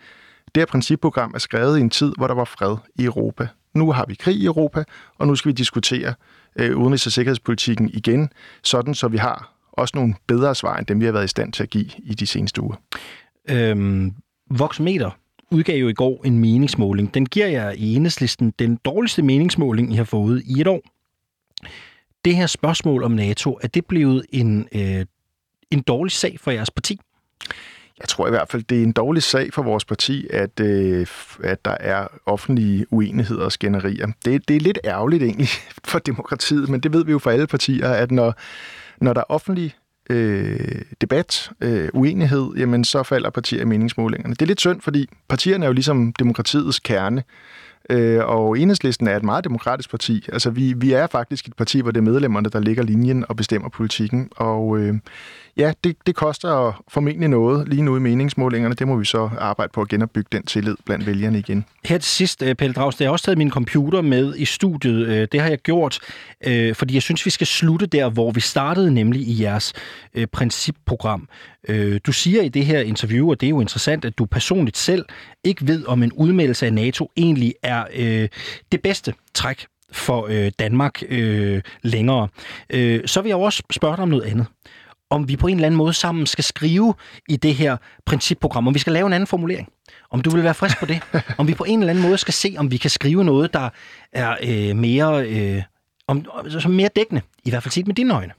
det 0.55 0.61
her 0.61 0.65
principprogram 0.65 1.31
er 1.35 1.39
skrevet 1.39 1.77
i 1.77 1.81
en 1.81 1.89
tid, 1.89 2.13
hvor 2.17 2.27
der 2.27 2.33
var 2.33 2.45
fred 2.45 2.77
i 2.95 3.03
Europa. 3.03 3.47
Nu 3.73 3.91
har 3.91 4.05
vi 4.07 4.15
krig 4.15 4.35
i 4.35 4.45
Europa, 4.45 4.83
og 5.17 5.27
nu 5.27 5.35
skal 5.35 5.49
vi 5.49 5.53
diskutere 5.53 6.13
øh, 6.59 6.77
udenrigs- 6.77 7.05
og 7.05 7.11
sikkerhedspolitikken 7.11 7.89
igen, 7.93 8.29
sådan 8.63 8.93
så 8.93 9.07
vi 9.07 9.17
har 9.17 9.55
også 9.71 9.91
nogle 9.95 10.15
bedre 10.27 10.55
svar, 10.55 10.77
end 10.77 10.85
dem 10.85 10.99
vi 10.99 11.05
har 11.05 11.11
været 11.11 11.25
i 11.25 11.27
stand 11.27 11.53
til 11.53 11.63
at 11.63 11.69
give 11.69 11.89
i 12.03 12.13
de 12.13 12.27
seneste 12.27 12.61
uger. 12.61 12.75
Øhm, 13.49 14.13
Voxmeter 14.51 15.11
udgav 15.51 15.77
jo 15.77 15.87
i 15.87 15.93
går 15.93 16.21
en 16.25 16.39
meningsmåling. 16.39 17.13
Den 17.13 17.25
giver 17.25 17.47
jer 17.47 17.71
i 17.71 17.95
enhedslisten 17.95 18.53
den 18.59 18.79
dårligste 18.85 19.21
meningsmåling, 19.21 19.93
I 19.93 19.95
har 19.95 20.03
fået 20.03 20.43
i 20.45 20.61
et 20.61 20.67
år. 20.67 20.81
Det 22.25 22.35
her 22.35 22.47
spørgsmål 22.47 23.03
om 23.03 23.11
NATO, 23.11 23.59
er 23.61 23.67
det 23.67 23.85
blevet 23.85 24.25
en, 24.29 24.67
øh, 24.75 25.05
en 25.71 25.81
dårlig 25.81 26.11
sag 26.11 26.39
for 26.39 26.51
jeres 26.51 26.71
parti? 26.71 26.99
Jeg 27.99 28.07
tror 28.07 28.27
i 28.27 28.29
hvert 28.29 28.49
fald, 28.49 28.63
det 28.63 28.79
er 28.79 28.83
en 28.83 28.91
dårlig 28.91 29.23
sag 29.23 29.53
for 29.53 29.63
vores 29.63 29.85
parti, 29.85 30.27
at, 30.29 30.59
øh, 30.59 31.07
at 31.43 31.65
der 31.65 31.77
er 31.79 32.07
offentlige 32.25 32.85
uenigheder 32.93 33.45
og 33.45 33.51
skænderier. 33.51 34.07
Det, 34.25 34.47
det 34.47 34.55
er 34.55 34.59
lidt 34.59 34.79
ærgerligt 34.85 35.23
egentlig 35.23 35.47
for 35.89 35.99
demokratiet, 35.99 36.69
men 36.69 36.79
det 36.79 36.93
ved 36.93 37.05
vi 37.05 37.11
jo 37.11 37.19
for 37.19 37.31
alle 37.31 37.47
partier, 37.47 37.89
at 37.89 38.11
når, 38.11 38.33
når 39.01 39.13
der 39.13 39.21
er 39.21 39.25
offentlig 39.29 39.75
øh, 40.09 40.81
debat, 41.01 41.51
øh, 41.61 41.89
uenighed, 41.93 42.51
jamen 42.57 42.83
så 42.83 43.03
falder 43.03 43.29
partier 43.29 43.61
i 43.61 43.65
meningsmålingerne. 43.65 44.33
Det 44.33 44.41
er 44.41 44.45
lidt 44.45 44.59
synd, 44.59 44.81
fordi 44.81 45.09
partierne 45.27 45.65
er 45.65 45.69
jo 45.69 45.73
ligesom 45.73 46.13
demokratiets 46.13 46.79
kerne. 46.79 47.23
Øh, 47.89 48.25
og 48.25 48.59
Enhedslisten 48.59 49.07
er 49.07 49.17
et 49.17 49.23
meget 49.23 49.43
demokratisk 49.43 49.89
parti. 49.89 50.25
Altså, 50.33 50.49
vi, 50.49 50.73
vi 50.77 50.91
er 50.91 51.07
faktisk 51.07 51.47
et 51.47 51.55
parti, 51.55 51.79
hvor 51.81 51.91
det 51.91 51.97
er 51.97 52.03
medlemmerne, 52.03 52.49
der 52.49 52.59
ligger 52.59 52.83
linjen 52.83 53.25
og 53.29 53.35
bestemmer 53.35 53.69
politikken. 53.69 54.29
Og 54.35 54.77
øh, 54.77 54.95
ja, 55.57 55.73
det, 55.83 55.95
det 56.05 56.15
koster 56.15 56.83
formentlig 56.87 57.29
noget 57.29 57.69
lige 57.69 57.81
nu 57.81 57.95
i 57.95 57.99
meningsmålingerne. 57.99 58.75
Det 58.75 58.87
må 58.87 58.95
vi 58.95 59.05
så 59.05 59.29
arbejde 59.39 59.71
på 59.73 59.81
at 59.81 59.87
genopbygge 59.87 60.27
den 60.31 60.43
tillid 60.43 60.75
blandt 60.85 61.05
vælgerne 61.07 61.39
igen. 61.39 61.65
Her 61.85 61.97
til 61.97 62.11
sidst, 62.11 62.43
øh, 62.43 62.55
Pelle 62.55 62.73
Drags, 62.73 62.99
jeg 63.01 63.07
har 63.07 63.11
også 63.11 63.25
taget 63.25 63.37
min 63.37 63.51
computer 63.51 64.01
med 64.01 64.35
i 64.37 64.45
studiet. 64.45 65.07
Øh, 65.07 65.27
det 65.31 65.41
har 65.41 65.49
jeg 65.49 65.57
gjort, 65.57 65.99
øh, 66.47 66.75
fordi 66.75 66.93
jeg 66.93 67.01
synes, 67.01 67.25
vi 67.25 67.31
skal 67.31 67.47
slutte 67.47 67.85
der, 67.85 68.09
hvor 68.09 68.31
vi 68.31 68.39
startede, 68.39 68.93
nemlig 68.93 69.21
i 69.21 69.41
jeres 69.41 69.73
øh, 70.13 70.27
principprogram. 70.27 71.27
Du 72.05 72.11
siger 72.11 72.41
i 72.41 72.49
det 72.49 72.65
her 72.65 72.79
interview, 72.79 73.29
og 73.29 73.41
det 73.41 73.47
er 73.47 73.49
jo 73.49 73.61
interessant, 73.61 74.05
at 74.05 74.17
du 74.17 74.25
personligt 74.25 74.77
selv 74.77 75.05
ikke 75.43 75.67
ved, 75.67 75.85
om 75.85 76.03
en 76.03 76.11
udmeldelse 76.11 76.65
af 76.65 76.73
NATO 76.73 77.11
egentlig 77.17 77.53
er 77.63 77.74
det 78.71 78.81
bedste 78.83 79.13
træk 79.33 79.65
for 79.91 80.49
Danmark 80.59 81.03
længere. 81.81 82.27
Så 83.05 83.19
vil 83.21 83.29
jeg 83.29 83.37
også 83.37 83.63
spørge 83.71 83.95
dig 83.95 84.03
om 84.03 84.09
noget 84.09 84.23
andet 84.23 84.45
om 85.09 85.27
vi 85.27 85.35
på 85.35 85.47
en 85.47 85.55
eller 85.55 85.65
anden 85.65 85.77
måde 85.77 85.93
sammen 85.93 86.25
skal 86.25 86.43
skrive 86.43 86.93
i 87.29 87.35
det 87.35 87.55
her 87.55 87.77
principprogram, 88.05 88.67
om 88.67 88.73
vi 88.73 88.79
skal 88.79 88.93
lave 88.93 89.07
en 89.07 89.13
anden 89.13 89.27
formulering. 89.27 89.69
Om 90.09 90.21
du 90.21 90.29
vil 90.29 90.43
være 90.43 90.53
frisk 90.53 90.79
på 90.79 90.85
det. 90.85 91.01
om 91.39 91.47
vi 91.47 91.53
på 91.53 91.63
en 91.63 91.79
eller 91.79 91.89
anden 91.89 92.03
måde 92.03 92.17
skal 92.17 92.33
se, 92.33 92.55
om 92.57 92.71
vi 92.71 92.77
kan 92.77 92.89
skrive 92.89 93.23
noget, 93.23 93.53
der 93.53 93.69
er 94.11 94.37
øh, 94.43 94.75
mere, 94.75 95.29
øh, 95.29 95.63
om, 96.07 96.25
som 96.59 96.71
mere 96.71 96.89
dækkende, 96.95 97.21
i 97.43 97.49
hvert 97.49 97.63
fald 97.63 97.71
set 97.71 97.87
med 97.87 97.95
dine 97.95 98.13
øjne. 98.13 98.33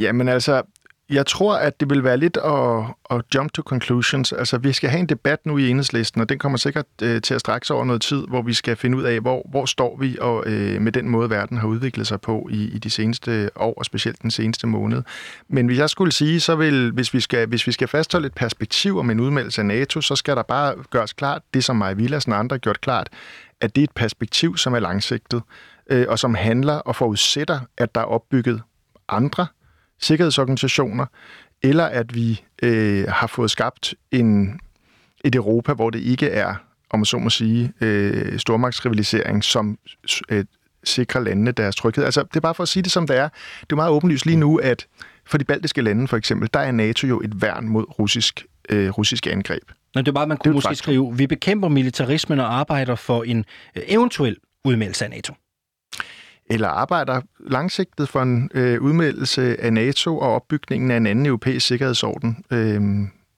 Jamen 0.00 0.28
altså, 0.28 0.62
jeg 1.10 1.26
tror, 1.26 1.56
at 1.56 1.80
det 1.80 1.90
vil 1.90 2.04
være 2.04 2.16
lidt 2.16 2.36
at, 2.44 2.84
at 3.10 3.22
jump 3.34 3.52
to 3.52 3.62
conclusions. 3.62 4.32
Altså, 4.32 4.58
vi 4.58 4.72
skal 4.72 4.90
have 4.90 5.00
en 5.00 5.06
debat 5.06 5.46
nu 5.46 5.58
i 5.58 5.68
enhedslisten, 5.68 6.20
og 6.20 6.28
den 6.28 6.38
kommer 6.38 6.58
sikkert 6.58 6.86
øh, 7.02 7.22
til 7.22 7.34
at 7.34 7.40
strække 7.40 7.66
sig 7.66 7.76
over 7.76 7.84
noget 7.84 8.02
tid, 8.02 8.24
hvor 8.28 8.42
vi 8.42 8.54
skal 8.54 8.76
finde 8.76 8.98
ud 8.98 9.02
af, 9.02 9.20
hvor, 9.20 9.46
hvor 9.50 9.66
står 9.66 9.96
vi 10.00 10.16
og 10.20 10.44
øh, 10.46 10.82
med 10.82 10.92
den 10.92 11.08
måde, 11.08 11.30
verden 11.30 11.58
har 11.58 11.68
udviklet 11.68 12.06
sig 12.06 12.20
på 12.20 12.48
i, 12.50 12.64
i 12.64 12.78
de 12.78 12.90
seneste 12.90 13.50
år, 13.56 13.74
og 13.78 13.84
specielt 13.84 14.22
den 14.22 14.30
seneste 14.30 14.66
måned. 14.66 15.02
Men 15.48 15.66
hvis 15.66 15.78
jeg 15.78 15.90
skulle 15.90 16.12
sige, 16.12 16.40
så 16.40 16.56
vil, 16.56 16.90
hvis 16.92 17.14
vi 17.14 17.20
skal, 17.20 17.48
hvis 17.48 17.66
vi 17.66 17.72
skal 17.72 17.88
fastholde 17.88 18.26
et 18.26 18.34
perspektiv 18.34 18.98
om 18.98 19.10
en 19.10 19.20
udmeldelse 19.20 19.60
af 19.60 19.66
NATO, 19.66 20.00
så 20.00 20.16
skal 20.16 20.36
der 20.36 20.42
bare 20.42 20.74
gøres 20.90 21.12
klart, 21.12 21.42
det 21.54 21.64
som 21.64 21.76
Maja 21.76 21.92
Villas 21.92 22.28
og 22.28 22.38
andre 22.38 22.54
har 22.54 22.58
gjort 22.58 22.80
klart, 22.80 23.08
at 23.60 23.76
det 23.76 23.82
er 23.82 23.84
et 23.84 23.94
perspektiv, 23.94 24.56
som 24.56 24.74
er 24.74 24.78
langsigtet, 24.78 25.42
øh, 25.90 26.06
og 26.08 26.18
som 26.18 26.34
handler 26.34 26.74
og 26.74 26.96
forudsætter, 26.96 27.60
at 27.76 27.94
der 27.94 28.00
er 28.00 28.04
opbygget 28.04 28.62
andre 29.08 29.46
sikkerhedsorganisationer, 30.00 31.06
eller 31.62 31.84
at 31.84 32.14
vi 32.14 32.44
øh, 32.62 33.04
har 33.08 33.26
fået 33.26 33.50
skabt 33.50 33.94
en, 34.12 34.60
et 35.24 35.34
Europa, 35.34 35.72
hvor 35.72 35.90
det 35.90 35.98
ikke 35.98 36.28
er, 36.28 36.54
om 36.90 36.98
man 36.98 37.04
så 37.04 37.18
må 37.18 37.30
sige, 37.30 37.72
øh, 37.80 38.38
stormagtsrivalisering, 38.38 39.44
som 39.44 39.78
øh, 40.28 40.44
sikrer 40.84 41.20
landene 41.20 41.52
deres 41.52 41.76
tryghed. 41.76 42.04
Altså, 42.04 42.22
det 42.22 42.36
er 42.36 42.40
bare 42.40 42.54
for 42.54 42.62
at 42.62 42.68
sige 42.68 42.82
det, 42.82 42.92
som 42.92 43.06
det 43.06 43.16
er. 43.16 43.28
Det 43.60 43.72
er 43.72 43.76
meget 43.76 43.90
åbenlyst 43.90 44.26
lige 44.26 44.36
nu, 44.36 44.56
at 44.56 44.86
for 45.26 45.38
de 45.38 45.44
baltiske 45.44 45.82
lande 45.82 46.08
for 46.08 46.16
eksempel, 46.16 46.48
der 46.54 46.60
er 46.60 46.72
NATO 46.72 47.06
jo 47.06 47.20
et 47.20 47.42
værn 47.42 47.68
mod 47.68 47.98
russisk, 47.98 48.46
øh, 48.68 48.90
russiske 48.90 49.32
angreb. 49.32 49.62
Nå, 49.94 50.00
det 50.00 50.08
er 50.08 50.12
bare, 50.12 50.26
man 50.26 50.36
kunne 50.36 50.54
måske 50.54 50.74
skrive, 50.74 51.16
vi 51.16 51.26
bekæmper 51.26 51.68
militarismen 51.68 52.40
og 52.40 52.58
arbejder 52.58 52.94
for 52.94 53.22
en 53.22 53.44
øh, 53.76 53.82
eventuel 53.86 54.36
udmeldelse 54.64 55.04
af 55.04 55.10
NATO 55.10 55.34
eller 56.50 56.68
arbejder 56.68 57.20
langsigtet 57.38 58.08
for 58.08 58.22
en 58.22 58.50
øh, 58.54 58.82
udmeldelse 58.82 59.60
af 59.60 59.72
NATO 59.72 60.18
og 60.18 60.34
opbygningen 60.34 60.90
af 60.90 60.96
en 60.96 61.06
anden 61.06 61.26
europæisk 61.26 61.66
sikkerhedsorden. 61.66 62.44
Øh, 62.50 62.80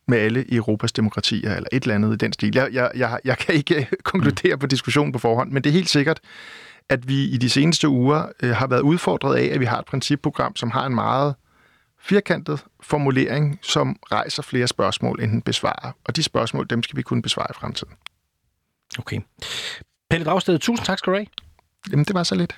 med 0.09 0.18
alle 0.18 0.55
Europas 0.55 0.92
demokratier, 0.92 1.55
eller 1.55 1.68
et 1.73 1.83
eller 1.83 1.94
andet 1.94 2.12
i 2.12 2.16
den 2.16 2.33
stil. 2.33 2.55
Jeg, 2.55 2.68
jeg, 2.73 2.90
jeg, 2.94 3.18
jeg 3.25 3.38
kan 3.38 3.55
ikke 3.55 3.88
konkludere 4.12 4.59
på 4.59 4.66
diskussionen 4.66 5.12
på 5.12 5.18
forhånd, 5.18 5.51
men 5.51 5.64
det 5.64 5.71
er 5.71 5.75
helt 5.75 5.88
sikkert, 5.88 6.21
at 6.88 7.09
vi 7.09 7.25
i 7.25 7.37
de 7.37 7.51
seneste 7.51 7.88
uger 7.88 8.27
øh, 8.42 8.51
har 8.51 8.66
været 8.66 8.81
udfordret 8.81 9.37
af, 9.37 9.55
at 9.55 9.61
vi 9.61 9.64
har 9.64 9.79
et 9.79 9.85
principprogram, 9.85 10.57
som 10.57 10.71
har 10.71 10.87
en 10.87 10.94
meget 10.94 11.35
firkantet 12.01 12.64
formulering, 12.81 13.59
som 13.62 13.97
rejser 14.12 14.42
flere 14.42 14.68
spørgsmål, 14.68 15.23
end 15.23 15.31
den 15.31 15.42
besvarer. 15.42 15.92
Og 16.05 16.16
de 16.16 16.23
spørgsmål, 16.23 16.66
dem 16.71 16.83
skal 16.83 16.97
vi 16.97 17.03
kunne 17.03 17.23
besvare 17.23 17.47
i 17.51 17.55
fremtiden. 17.55 17.94
Okay. 18.99 19.21
Pelle 20.11 20.25
Dragsted, 20.25 20.59
tusind 20.59 20.87
tak 20.87 20.99
skal 20.99 21.12
du 21.12 21.16
have. 21.16 21.27
Jamen, 21.90 22.05
det 22.05 22.14
var 22.14 22.23
så 22.23 22.35
lidt. 22.35 22.57